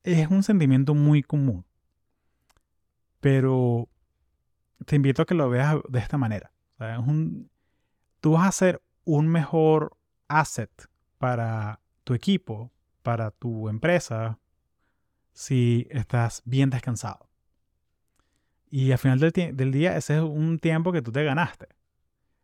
es 0.01 0.31
un 0.31 0.41
sentimiento 0.41 0.95
muy 0.95 1.21
común. 1.21 1.63
Pero 3.19 3.88
te 4.84 4.95
invito 4.95 5.21
a 5.21 5.25
que 5.27 5.36
lo 5.36 5.47
veas 5.47 5.75
de 5.89 5.99
esta 5.99 6.17
manera. 6.17 6.51
tú 8.21 8.31
vas 8.31 8.47
a 8.47 8.51
ser 8.51 8.81
un 9.03 9.27
mejor 9.27 9.95
asset 10.27 10.71
para 11.19 11.81
tu 12.03 12.15
equipo, 12.15 12.71
para 13.03 13.29
tu 13.29 13.69
empresa, 13.69 14.39
si 15.34 15.86
estás 15.91 16.41
bien 16.45 16.71
descansado. 16.71 17.29
Y 18.76 18.92
al 18.92 18.98
final 18.98 19.20
del, 19.22 19.72
día, 19.72 19.96
ese 19.96 20.18
es 20.18 20.22
un 20.22 20.60
tiempo 20.60 20.92
que 20.92 21.02
tú 21.02 21.10
te 21.10 21.24
ganaste. 21.24 21.70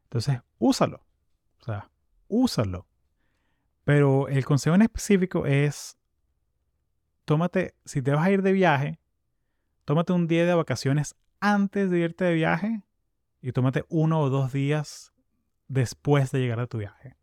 Entonces, 0.04 0.40
úsalo. 0.60 1.06
O 1.60 1.66
sea, 1.66 1.92
úsalo. 2.30 2.88
Pero 3.84 4.30
el 4.30 4.46
consejo 4.46 4.74
en 4.74 4.84
específico 4.84 5.46
es, 5.46 5.98
tómate, 7.26 7.76
si 7.84 8.02
te 8.02 8.12
vas 8.12 8.26
a 8.26 8.32
ir 8.32 8.44
de 8.44 8.54
viaje, 8.54 8.98
tómate 9.84 10.14
un 10.14 10.28
día 10.28 10.46
de 10.46 10.54
vacaciones 10.54 11.18
antes 11.42 11.92
de 11.92 12.00
irte 12.00 12.24
de 12.24 12.34
viaje 12.34 12.82
y 13.42 13.52
tómate 13.52 13.84
uno 13.90 14.22
o 14.22 14.30
dos 14.30 14.54
días 14.54 15.12
después 15.68 16.32
de 16.32 16.40
llegar 16.40 16.62
a 16.62 16.68
tu 16.68 16.78
viaje. 16.78 17.18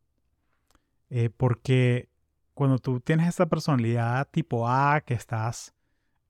Eh, 1.08 1.30
porque 1.34 2.10
cuando 2.52 2.78
tú 2.78 3.00
tienes 3.00 3.26
esa 3.26 3.46
personalidad 3.46 4.28
tipo 4.30 4.68
A, 4.68 5.00
que 5.00 5.14
estás 5.14 5.74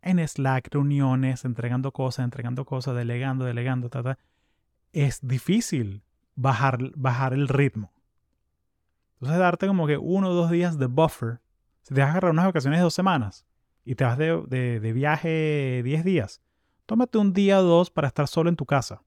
en 0.02 0.26
Slack, 0.26 0.68
reuniones, 0.72 1.44
entregando 1.44 1.92
cosas, 1.92 2.24
entregando 2.24 2.64
cosas, 2.64 2.94
delegando, 2.94 3.44
delegando, 3.44 3.90
es 4.92 5.20
difícil 5.26 6.02
bajar, 6.34 6.78
bajar 6.96 7.32
el 7.32 7.48
ritmo. 7.48 7.92
Entonces, 9.14 9.38
darte 9.38 9.66
como 9.66 9.87
que 9.87 9.98
uno 9.98 10.30
o 10.30 10.34
dos 10.34 10.50
días 10.50 10.78
de 10.78 10.87
buffer. 10.87 11.40
Si 11.82 11.94
te 11.94 12.00
vas 12.00 12.08
a 12.08 12.12
agarrar 12.12 12.32
unas 12.32 12.46
vacaciones 12.46 12.78
de 12.78 12.84
dos 12.84 12.94
semanas 12.94 13.46
y 13.84 13.94
te 13.94 14.04
vas 14.04 14.18
de, 14.18 14.46
de, 14.46 14.92
viaje 14.92 15.80
10 15.82 16.04
días, 16.04 16.40
tómate 16.87 17.18
un 17.18 17.32
día 17.32 17.61
o 17.61 17.62
dos 17.62 17.90
para 17.90 18.08
estar 18.08 18.28
solo 18.28 18.48
en 18.48 18.56
tu 18.56 18.66
casa. 18.66 19.02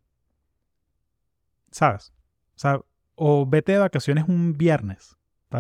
¿Sabes? 1.69 2.12
O, 2.63 2.86
o 3.15 3.45
vete 3.45 3.73
de 3.73 3.77
vacaciones 3.77 4.25
un 4.27 4.54
viernes. 4.58 5.15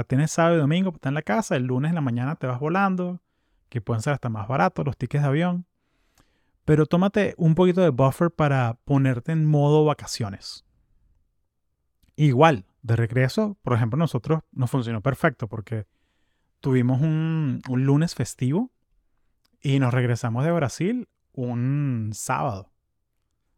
Tienes 0.07 0.31
sábado 0.31 0.55
y 0.55 0.59
domingo, 0.59 0.91
estás 0.91 1.09
en 1.09 1.15
la 1.15 1.21
casa, 1.21 1.55
el 1.55 1.65
lunes 1.65 1.89
en 1.89 1.95
la 1.95 2.01
mañana 2.01 2.35
te 2.35 2.47
vas 2.47 2.59
volando, 2.59 3.21
que 3.71 3.79
pueden 3.79 4.01
ser 4.01 4.11
hasta 4.11 4.27
más 4.27 4.49
baratos 4.49 4.85
los 4.85 4.97
tickets 4.97 5.23
de 5.23 5.29
avión. 5.29 5.65
Pero 6.65 6.85
tómate 6.85 7.33
un 7.37 7.55
poquito 7.55 7.79
de 7.79 7.89
buffer 7.89 8.29
para 8.29 8.77
ponerte 8.83 9.31
en 9.31 9.45
modo 9.45 9.85
vacaciones. 9.85 10.65
Igual, 12.17 12.65
de 12.81 12.97
regreso, 12.97 13.57
por 13.63 13.73
ejemplo, 13.73 13.97
nosotros 13.97 14.41
nos 14.51 14.69
funcionó 14.69 15.01
perfecto 15.01 15.47
porque 15.47 15.87
tuvimos 16.59 16.99
un, 17.01 17.61
lunes 17.69 18.13
festivo 18.13 18.71
y 19.61 19.79
nos 19.79 19.93
regresamos 19.93 20.43
de 20.43 20.51
Brasil 20.51 21.07
un 21.31 22.11
sábado. 22.13 22.73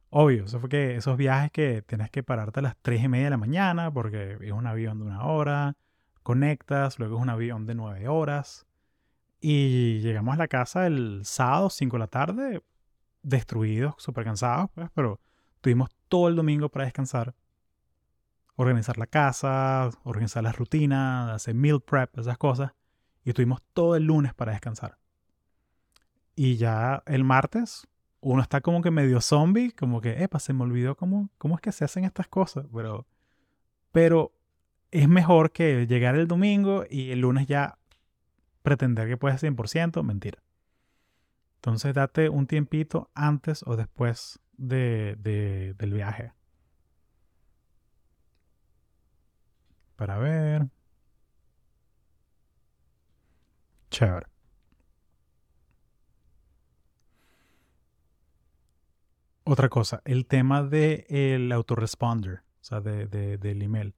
Obvio, 0.09 0.45
eso 0.45 0.59
fue 0.59 0.69
que 0.69 0.95
esos 0.95 1.17
viajes 1.17 1.49
que 1.51 1.81
tienes 1.81 2.11
que 2.11 2.21
pararte 2.21 2.59
a 2.59 2.63
las 2.63 2.77
3 2.83 3.05
y 3.05 3.07
media 3.07 3.25
de 3.25 3.31
la 3.31 3.37
mañana 3.37 3.91
porque 3.91 4.37
es 4.39 4.51
un 4.51 4.67
avión 4.67 4.99
de 4.99 5.05
una 5.05 5.25
hora, 5.25 5.75
conectas, 6.21 6.99
luego 6.99 7.17
es 7.17 7.23
un 7.23 7.29
avión 7.29 7.65
de 7.65 7.73
9 7.73 8.07
horas. 8.07 8.67
Y 9.45 9.99
llegamos 9.99 10.35
a 10.35 10.37
la 10.37 10.47
casa 10.47 10.87
el 10.87 11.25
sábado, 11.25 11.69
5 11.69 11.97
de 11.97 11.99
la 11.99 12.07
tarde, 12.07 12.63
destruidos, 13.23 13.95
súper 13.97 14.23
cansados, 14.23 14.69
pues, 14.73 14.89
pero 14.93 15.19
tuvimos 15.59 15.89
todo 16.07 16.29
el 16.29 16.37
domingo 16.37 16.69
para 16.69 16.85
descansar 16.85 17.35
organizar 18.55 18.97
la 18.97 19.07
casa, 19.07 19.89
organizar 20.03 20.43
las 20.43 20.55
rutinas, 20.55 21.29
hacer 21.31 21.55
meal 21.55 21.81
prep, 21.81 22.17
esas 22.17 22.37
cosas. 22.37 22.71
Y 23.23 23.33
tuvimos 23.33 23.61
todo 23.73 23.95
el 23.95 24.03
lunes 24.03 24.33
para 24.33 24.51
descansar. 24.51 24.97
Y 26.35 26.57
ya 26.57 27.03
el 27.05 27.23
martes, 27.23 27.87
uno 28.19 28.41
está 28.41 28.61
como 28.61 28.81
que 28.81 28.91
medio 28.91 29.21
zombie, 29.21 29.71
como 29.71 30.01
que, 30.01 30.23
epa, 30.23 30.39
se 30.39 30.53
me 30.53 30.63
olvidó 30.63 30.95
cómo, 30.95 31.29
cómo 31.37 31.55
es 31.55 31.61
que 31.61 31.71
se 31.71 31.85
hacen 31.85 32.05
estas 32.05 32.27
cosas. 32.27 32.65
Pero, 32.73 33.07
pero 33.91 34.33
es 34.91 35.07
mejor 35.07 35.51
que 35.51 35.87
llegar 35.87 36.15
el 36.15 36.27
domingo 36.27 36.85
y 36.89 37.11
el 37.11 37.19
lunes 37.19 37.47
ya 37.47 37.77
pretender 38.63 39.07
que 39.07 39.17
puedes 39.17 39.43
100%, 39.43 40.03
mentira. 40.03 40.41
Entonces 41.55 41.93
date 41.93 42.29
un 42.29 42.47
tiempito 42.47 43.11
antes 43.13 43.63
o 43.65 43.75
después 43.77 44.39
de, 44.57 45.15
del 45.77 45.93
viaje. 45.93 46.33
para 49.95 50.17
ver. 50.17 50.67
Chévere. 53.89 54.25
Otra 59.45 59.69
cosa, 59.69 60.01
el 60.05 60.25
tema 60.25 60.63
del 60.63 61.05
el 61.09 61.51
autoresponder, 61.51 62.39
o 62.61 62.63
sea, 62.63 62.81
de, 62.81 63.07
del 63.37 63.61
email. 63.61 63.93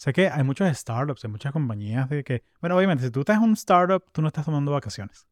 Sé 0.00 0.14
que 0.14 0.30
hay 0.30 0.42
muchas 0.44 0.78
startups, 0.78 1.26
hay 1.26 1.30
muchas 1.30 1.52
compañías 1.52 2.08
de 2.08 2.24
que, 2.24 2.42
bueno, 2.62 2.74
obviamente, 2.74 3.04
si 3.04 3.10
tú 3.10 3.20
estás 3.20 3.36
en 3.36 3.42
un 3.42 3.52
startup, 3.52 4.02
tú 4.12 4.22
no 4.22 4.28
estás 4.28 4.46
tomando 4.46 4.72
vacaciones. 4.72 5.28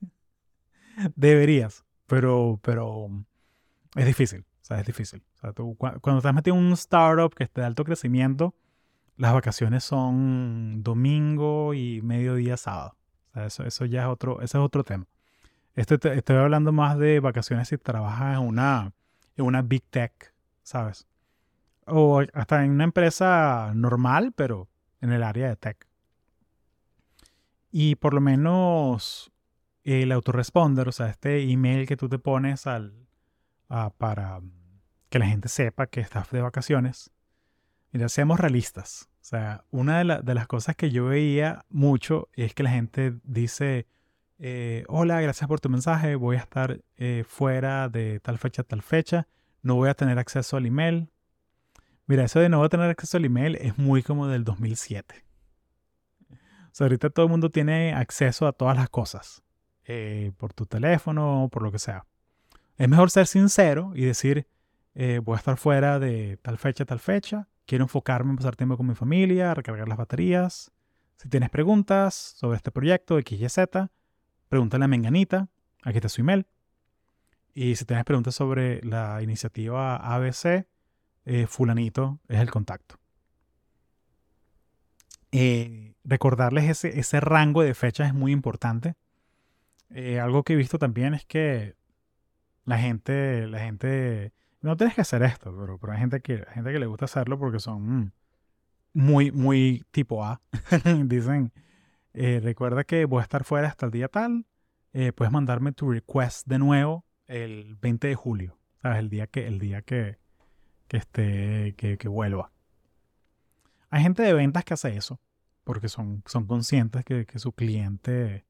Deberías, 1.16 1.84
pero, 2.06 2.60
pero 2.62 3.08
es 3.96 4.06
difícil, 4.06 4.42
o 4.62 4.64
sea, 4.64 4.78
es 4.78 4.86
difícil. 4.86 5.24
O 5.34 5.38
sea, 5.38 5.52
tú, 5.52 5.74
cuando 5.76 6.18
estás 6.18 6.32
metido 6.32 6.54
en 6.56 6.62
un 6.62 6.72
startup 6.74 7.34
que 7.34 7.42
esté 7.42 7.62
de 7.62 7.66
alto 7.66 7.82
crecimiento, 7.82 8.54
las 9.16 9.32
vacaciones 9.32 9.82
son 9.82 10.84
domingo 10.84 11.74
y 11.74 12.00
mediodía 12.00 12.56
sábado. 12.56 12.96
eso, 13.34 13.64
eso 13.64 13.86
ya 13.86 14.02
es 14.02 14.06
otro, 14.06 14.36
ese 14.36 14.56
es 14.56 14.62
otro 14.62 14.84
tema. 14.84 15.08
Este, 15.74 15.96
estoy 16.16 16.36
hablando 16.36 16.70
más 16.70 16.96
de 16.96 17.18
vacaciones 17.18 17.66
si 17.66 17.76
trabajas 17.76 18.38
en 18.38 18.46
una, 18.46 18.92
en 19.36 19.46
una 19.46 19.62
big 19.62 19.82
tech, 19.90 20.32
¿sabes? 20.62 21.08
O 21.86 22.22
hasta 22.32 22.64
en 22.64 22.72
una 22.72 22.84
empresa 22.84 23.72
normal, 23.74 24.32
pero 24.34 24.68
en 25.00 25.12
el 25.12 25.22
área 25.22 25.48
de 25.48 25.56
tech. 25.56 25.86
Y 27.70 27.96
por 27.96 28.14
lo 28.14 28.20
menos 28.20 29.30
el 29.84 30.10
autoresponder, 30.12 30.88
o 30.88 30.92
sea, 30.92 31.08
este 31.08 31.42
email 31.50 31.86
que 31.86 31.96
tú 31.96 32.08
te 32.08 32.18
pones 32.18 32.66
al, 32.66 33.06
para 33.98 34.40
que 35.08 35.18
la 35.18 35.26
gente 35.26 35.48
sepa 35.48 35.86
que 35.86 36.00
estás 36.00 36.30
de 36.30 36.40
vacaciones, 36.40 37.12
Mira, 37.96 38.10
seamos 38.10 38.38
realistas. 38.38 39.08
O 39.22 39.24
sea, 39.24 39.64
una 39.70 40.04
de, 40.04 40.34
las 40.34 40.46
cosas 40.46 40.76
que 40.76 40.90
yo 40.90 41.06
veía 41.06 41.64
mucho 41.70 42.28
es 42.34 42.52
que 42.52 42.62
la 42.62 42.68
gente 42.68 43.14
dice, 43.24 43.86
eh, 44.38 44.84
hola, 44.88 45.20
gracias 45.22 45.48
por 45.48 45.60
tu 45.60 45.70
mensaje, 45.70 46.14
voy 46.14 46.36
a 46.36 46.40
estar 46.40 46.80
eh, 46.98 47.24
fuera 47.26 47.88
de 47.88 48.20
tal 48.20 48.36
fecha 48.36 48.60
a 48.60 48.64
tal 48.66 48.82
fecha, 48.82 49.28
no 49.62 49.76
voy 49.76 49.88
a 49.88 49.94
tener 49.94 50.18
acceso 50.18 50.58
al 50.58 50.66
email. 50.66 51.08
Mira, 52.06 52.24
eso 52.24 52.40
de 52.40 52.48
no 52.48 52.62
a 52.62 52.68
tener 52.68 52.88
acceso 52.88 53.16
al 53.16 53.24
email 53.24 53.56
es 53.56 53.78
muy 53.78 54.02
como 54.02 54.28
del 54.28 54.44
2007. 54.44 55.24
O 56.30 56.36
sea, 56.72 56.84
ahorita 56.86 57.10
todo 57.10 57.26
el 57.26 57.30
mundo 57.30 57.50
tiene 57.50 57.94
acceso 57.94 58.46
a 58.46 58.52
todas 58.52 58.76
las 58.76 58.88
cosas, 58.88 59.42
eh, 59.84 60.32
por 60.36 60.52
tu 60.52 60.66
teléfono, 60.66 61.48
por 61.50 61.62
lo 61.62 61.72
que 61.72 61.78
sea. 61.78 62.06
Es 62.76 62.88
mejor 62.88 63.10
ser 63.10 63.26
sincero 63.26 63.92
y 63.94 64.04
decir, 64.04 64.46
voy 64.94 65.34
a 65.34 65.38
estar 65.38 65.56
fuera 65.56 65.98
de 65.98 66.38
tal 66.42 66.58
fecha 66.58 66.84
tal 66.84 67.00
fecha, 67.00 67.48
Quiero 67.66 67.82
enfocarme 67.82 68.30
en 68.30 68.36
pasar 68.36 68.54
tiempo 68.54 68.76
con 68.76 68.86
mi 68.86 68.94
familia, 68.94 69.52
recargar 69.52 69.88
las 69.88 69.98
baterías. 69.98 70.70
Si 71.16 71.28
tienes 71.28 71.50
preguntas 71.50 72.14
sobre 72.14 72.56
este 72.56 72.70
proyecto 72.70 73.18
X, 73.18 73.40
Y, 73.40 73.48
Z, 73.48 73.90
pregúntale 74.48 74.84
a 74.84 74.88
Menganita. 74.88 75.48
Aquí 75.82 75.98
está 75.98 76.08
su 76.08 76.20
email. 76.20 76.46
Y 77.54 77.74
si 77.74 77.84
tienes 77.84 78.04
preguntas 78.04 78.36
sobre 78.36 78.80
la 78.84 79.20
iniciativa 79.20 79.96
ABC, 79.96 80.68
eh, 81.26 81.46
fulanito 81.46 82.20
es 82.28 82.40
el 82.40 82.50
contacto. 82.50 82.98
Eh, 85.32 85.94
recordarles 86.04 86.70
ese, 86.70 86.98
ese, 86.98 87.20
rango 87.20 87.62
de 87.62 87.74
fechas 87.74 88.08
es 88.08 88.14
muy 88.14 88.32
importante. 88.32 88.94
Eh, 89.90 90.18
algo 90.18 90.42
que 90.42 90.54
he 90.54 90.56
visto 90.56 90.78
también 90.78 91.12
es 91.12 91.26
que 91.26 91.74
la 92.64 92.78
gente, 92.78 93.46
la 93.46 93.58
gente 93.58 94.32
no 94.62 94.76
tienes 94.76 94.94
que 94.94 95.02
hacer 95.02 95.22
esto, 95.22 95.54
pero, 95.54 95.78
pero 95.78 95.92
hay 95.92 95.98
gente 95.98 96.20
que, 96.20 96.44
gente 96.54 96.72
que 96.72 96.78
le 96.78 96.86
gusta 96.86 97.04
hacerlo 97.04 97.38
porque 97.38 97.60
son 97.60 98.12
muy, 98.96 99.30
muy 99.30 99.84
tipo 99.90 100.24
A. 100.24 100.40
Dicen, 101.04 101.52
eh, 102.14 102.40
recuerda 102.42 102.84
que 102.84 103.04
voy 103.04 103.20
a 103.20 103.22
estar 103.24 103.44
fuera 103.44 103.68
hasta 103.68 103.84
el 103.84 103.92
día 103.92 104.08
tal, 104.08 104.46
eh, 104.94 105.12
puedes 105.12 105.30
mandarme 105.30 105.72
tu 105.72 105.90
request 105.90 106.46
de 106.46 106.58
nuevo 106.58 107.04
el 107.26 107.76
20 107.76 108.08
de 108.08 108.14
julio, 108.14 108.58
¿sabes? 108.80 109.00
El 109.00 109.10
día 109.10 109.26
que, 109.26 109.46
el 109.46 109.58
día 109.58 109.82
que, 109.82 110.16
que, 110.88 110.96
esté, 110.98 111.74
que, 111.76 112.08
vuelva. 112.08 112.52
Hay 113.90 114.02
gente 114.02 114.22
de 114.22 114.32
ventas 114.32 114.64
que 114.64 114.74
hace 114.74 114.96
eso, 114.96 115.20
porque 115.64 115.88
son, 115.88 116.22
son 116.26 116.46
conscientes 116.46 117.04
que, 117.04 117.26
que 117.26 117.38
su 117.38 117.52
cliente 117.52 118.44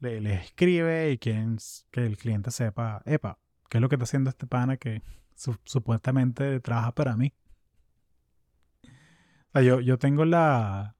le, 0.00 0.20
le, 0.20 0.34
escribe 0.34 1.10
y 1.12 1.18
quieren 1.18 1.58
que 1.90 2.06
el 2.06 2.16
cliente 2.16 2.50
sepa, 2.50 3.02
epa, 3.04 3.38
¿qué 3.68 3.78
es 3.78 3.82
lo 3.82 3.88
que 3.88 3.96
está 3.96 4.04
haciendo 4.04 4.30
este 4.30 4.46
pana 4.46 4.76
que, 4.76 5.02
supuestamente 5.64 6.60
trabaja 6.60 6.92
para 6.92 7.16
mí. 7.16 7.32
O 8.84 9.52
sea, 9.52 9.62
yo, 9.62 9.80
yo 9.80 9.98
tengo 9.98 10.24
la. 10.24 10.96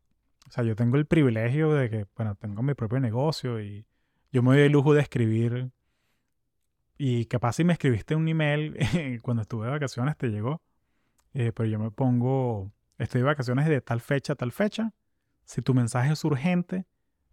O 0.48 0.52
sea, 0.52 0.64
yo 0.64 0.74
tengo 0.74 0.96
el 0.96 1.06
privilegio 1.06 1.72
de 1.72 1.90
que, 1.90 2.06
bueno, 2.16 2.34
tengo 2.34 2.62
mi 2.62 2.74
propio 2.74 2.98
negocio 2.98 3.60
y 3.62 3.86
yo 4.32 4.42
me 4.42 4.50
doy 4.50 4.62
el 4.62 4.72
lujo 4.72 4.94
de 4.94 5.02
escribir. 5.02 5.70
Y 6.98 7.26
capaz 7.26 7.54
si 7.54 7.64
me 7.64 7.72
escribiste 7.72 8.14
un 8.14 8.28
email 8.28 8.76
cuando 9.22 9.42
estuve 9.42 9.66
de 9.66 9.72
vacaciones, 9.72 10.16
te 10.16 10.28
llegó. 10.28 10.60
Eh, 11.32 11.52
pero 11.52 11.68
yo 11.68 11.78
me 11.78 11.90
pongo, 11.90 12.72
estoy 12.98 13.20
de 13.20 13.26
vacaciones 13.26 13.68
de 13.68 13.80
tal 13.80 14.00
fecha 14.00 14.32
a 14.32 14.36
tal 14.36 14.52
fecha. 14.52 14.92
Si 15.44 15.62
tu 15.62 15.74
mensaje 15.74 16.12
es 16.12 16.24
urgente, 16.24 16.86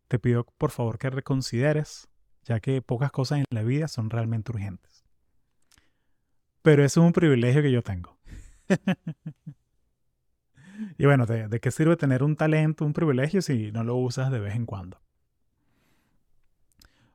te 0.08 0.20
pido 0.20 0.46
por 0.58 0.72
favor 0.72 0.98
que 0.98 1.10
reconsideres, 1.10 2.08
ya 2.44 2.60
que 2.60 2.82
pocas 2.82 3.12
cosas 3.12 3.40
en 3.40 3.46
la 3.50 3.64
vida 3.64 3.88
son 3.88 4.10
realmente 4.10 4.52
urgentes. 4.52 5.04
Pero 6.62 6.84
eso 6.84 7.02
es 7.02 7.08
un 7.08 7.14
privilegio 7.14 7.62
que 7.62 7.72
yo 7.72 7.82
tengo. 7.82 8.18
y 10.98 11.06
bueno, 11.06 11.26
¿de, 11.26 11.60
qué 11.60 11.72
sirve 11.72 11.96
tener 11.96 12.24
un 12.24 12.36
talento, 12.36 12.86
un 12.86 12.94
privilegio 12.94 13.42
si 13.42 13.72
no 13.72 13.84
lo 13.84 13.96
usas 13.96 14.32
de 14.32 14.40
vez 14.40 14.56
en 14.56 14.66
cuando? 14.66 15.00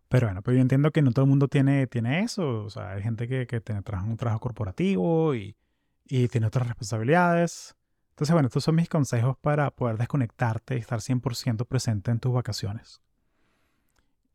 Pero 0.09 0.27
bueno, 0.27 0.43
pues 0.43 0.57
yo 0.57 0.61
entiendo 0.61 0.91
que 0.91 1.01
no 1.01 1.13
todo 1.13 1.25
el 1.25 1.31
mundo 1.31 1.49
tiene, 1.49 1.87
tiene 1.87 2.21
eso. 2.21 2.65
O 2.65 2.71
sea, 2.71 2.93
hay 2.93 3.03
gente 3.03 3.29
que, 3.29 3.47
que 3.47 3.61
tiene, 3.61 3.83
trabaja 3.83 4.09
un 4.09 4.19
trabajo 4.19 4.41
corporativo 4.41 5.35
y, 5.35 5.57
y 6.05 6.29
tiene 6.29 6.47
otras 6.47 6.67
responsabilidades. 6.67 7.77
Entonces, 8.11 8.33
bueno, 8.33 8.49
estos 8.49 8.65
son 8.65 8.75
mis 8.75 8.89
consejos 8.89 9.37
para 9.39 9.71
poder 9.71 9.97
desconectarte 9.97 10.77
y 10.77 10.79
estar 10.79 11.01
100% 11.01 11.67
presente 11.67 12.11
en 12.11 12.21
tus 12.21 12.33
vacaciones. 12.33 13.01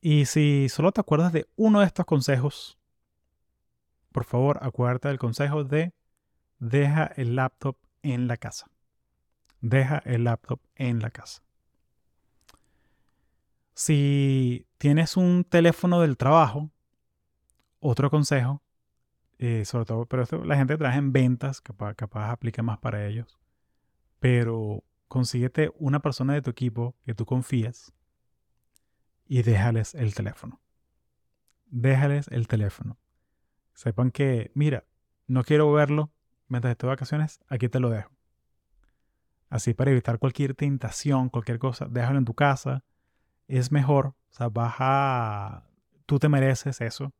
Y 0.01 0.25
si 0.25 0.69
solo 0.69 0.91
te 0.91 1.01
acuerdas 1.01 1.33
de 1.33 1.47
uno 1.55 1.79
de 1.79 1.85
estos 1.85 2.05
consejos, 2.05 2.77
por 4.11 4.25
favor, 4.25 4.59
acuérdate 4.61 5.09
del 5.09 5.19
consejo 5.19 5.63
de 5.63 5.93
deja 6.59 7.05
el 7.15 7.35
laptop 7.35 7.77
en 8.01 8.27
la 8.27 8.37
casa. 8.37 8.67
Deja 9.61 10.01
el 10.05 10.23
laptop 10.23 10.59
en 10.75 10.99
la 10.99 11.11
casa. 11.11 11.43
Si 13.73 14.65
tienes 14.77 15.17
un 15.17 15.43
teléfono 15.43 16.01
del 16.01 16.17
trabajo, 16.17 16.71
otro 17.79 18.09
consejo, 18.09 18.63
eh, 19.39 19.65
sobre 19.65 19.85
todo, 19.85 20.05
pero 20.05 20.23
esto, 20.23 20.43
la 20.43 20.55
gente 20.55 20.77
trabaja 20.77 20.97
en 20.97 21.11
ventas, 21.11 21.61
capaz, 21.61 21.93
capaz 21.95 22.31
aplica 22.31 22.63
más 22.63 22.79
para 22.79 23.05
ellos, 23.05 23.39
pero 24.19 24.83
consíguete 25.07 25.71
una 25.77 25.99
persona 25.99 26.33
de 26.33 26.41
tu 26.41 26.49
equipo 26.49 26.95
que 27.05 27.13
tú 27.13 27.25
confíes 27.25 27.93
y 29.27 29.43
déjales 29.43 29.93
el 29.95 30.15
teléfono. 30.15 30.61
Déjales 31.67 32.27
el 32.29 32.47
teléfono. 32.47 32.97
Sepan 33.73 34.11
que, 34.11 34.51
mira, 34.53 34.85
no 35.27 35.43
quiero 35.43 35.71
verlo 35.71 36.11
mientras 36.47 36.71
estoy 36.71 36.87
de 36.87 36.93
vacaciones, 36.95 37.39
aquí 37.47 37.69
te 37.69 37.79
lo 37.79 37.89
dejo. 37.89 38.09
Así 39.49 39.73
para 39.73 39.91
evitar 39.91 40.19
cualquier 40.19 40.55
tentación, 40.55 41.29
cualquier 41.29 41.59
cosa, 41.59 41.87
déjalo 41.89 42.17
en 42.17 42.25
tu 42.25 42.33
casa. 42.33 42.83
Es 43.47 43.71
mejor, 43.71 44.07
o 44.07 44.15
sea, 44.29 44.49
baja, 44.49 45.69
tú 46.05 46.19
te 46.19 46.27
mereces 46.27 46.81
eso. 46.81 47.13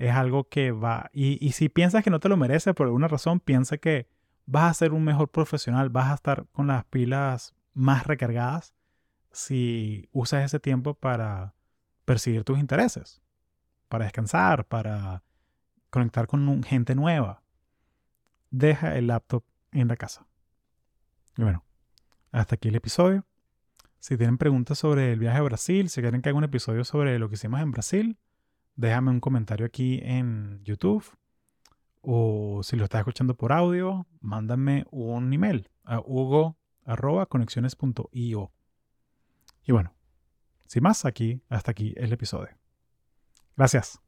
Es 0.00 0.12
algo 0.12 0.48
que 0.48 0.72
va, 0.72 1.10
y, 1.12 1.44
y 1.46 1.52
si 1.52 1.68
piensas 1.68 2.02
que 2.02 2.08
no 2.08 2.20
te 2.20 2.30
lo 2.30 2.38
mereces 2.38 2.74
por 2.74 2.86
alguna 2.86 3.06
razón, 3.06 3.38
piensa 3.38 3.76
que 3.76 4.08
vas 4.46 4.70
a 4.70 4.74
ser 4.74 4.94
un 4.94 5.04
mejor 5.04 5.28
profesional, 5.28 5.90
vas 5.90 6.10
a 6.10 6.14
estar 6.14 6.46
con 6.52 6.68
las 6.68 6.86
pilas 6.86 7.54
más 7.74 8.06
recargadas 8.06 8.72
si 9.30 10.08
usas 10.10 10.44
ese 10.44 10.58
tiempo 10.58 10.94
para 10.94 11.54
perseguir 12.06 12.44
tus 12.44 12.58
intereses, 12.58 13.20
para 13.90 14.04
descansar, 14.04 14.64
para 14.64 15.22
conectar 15.90 16.26
con 16.26 16.62
gente 16.62 16.94
nueva. 16.94 17.42
Deja 18.50 18.96
el 18.96 19.08
laptop 19.08 19.44
en 19.70 19.88
la 19.88 19.96
casa. 19.96 20.26
Y 21.36 21.42
bueno, 21.42 21.62
hasta 22.32 22.54
aquí 22.54 22.68
el 22.68 22.76
episodio. 22.76 23.26
Si 23.98 24.16
tienen 24.16 24.38
preguntas 24.38 24.78
sobre 24.78 25.12
el 25.12 25.18
viaje 25.18 25.38
a 25.38 25.42
Brasil, 25.42 25.90
si 25.90 26.00
quieren 26.00 26.22
que 26.22 26.30
haga 26.30 26.38
un 26.38 26.44
episodio 26.44 26.84
sobre 26.84 27.18
lo 27.18 27.28
que 27.28 27.34
hicimos 27.34 27.60
en 27.60 27.70
Brasil, 27.70 28.18
déjame 28.76 29.10
un 29.10 29.20
comentario 29.20 29.66
aquí 29.66 30.00
en 30.02 30.62
YouTube. 30.64 31.04
O 32.02 32.62
si 32.62 32.76
lo 32.76 32.84
estás 32.84 33.00
escuchando 33.00 33.34
por 33.34 33.52
audio, 33.52 34.06
mándame 34.20 34.86
un 34.90 35.32
email 35.32 35.68
a 35.84 36.00
hugo.conexiones.io. 36.00 38.52
Y 39.66 39.72
bueno, 39.72 39.94
sin 40.66 40.82
más, 40.82 41.04
aquí, 41.04 41.42
hasta 41.48 41.72
aquí 41.72 41.92
el 41.96 42.12
episodio. 42.12 42.56
Gracias. 43.56 44.00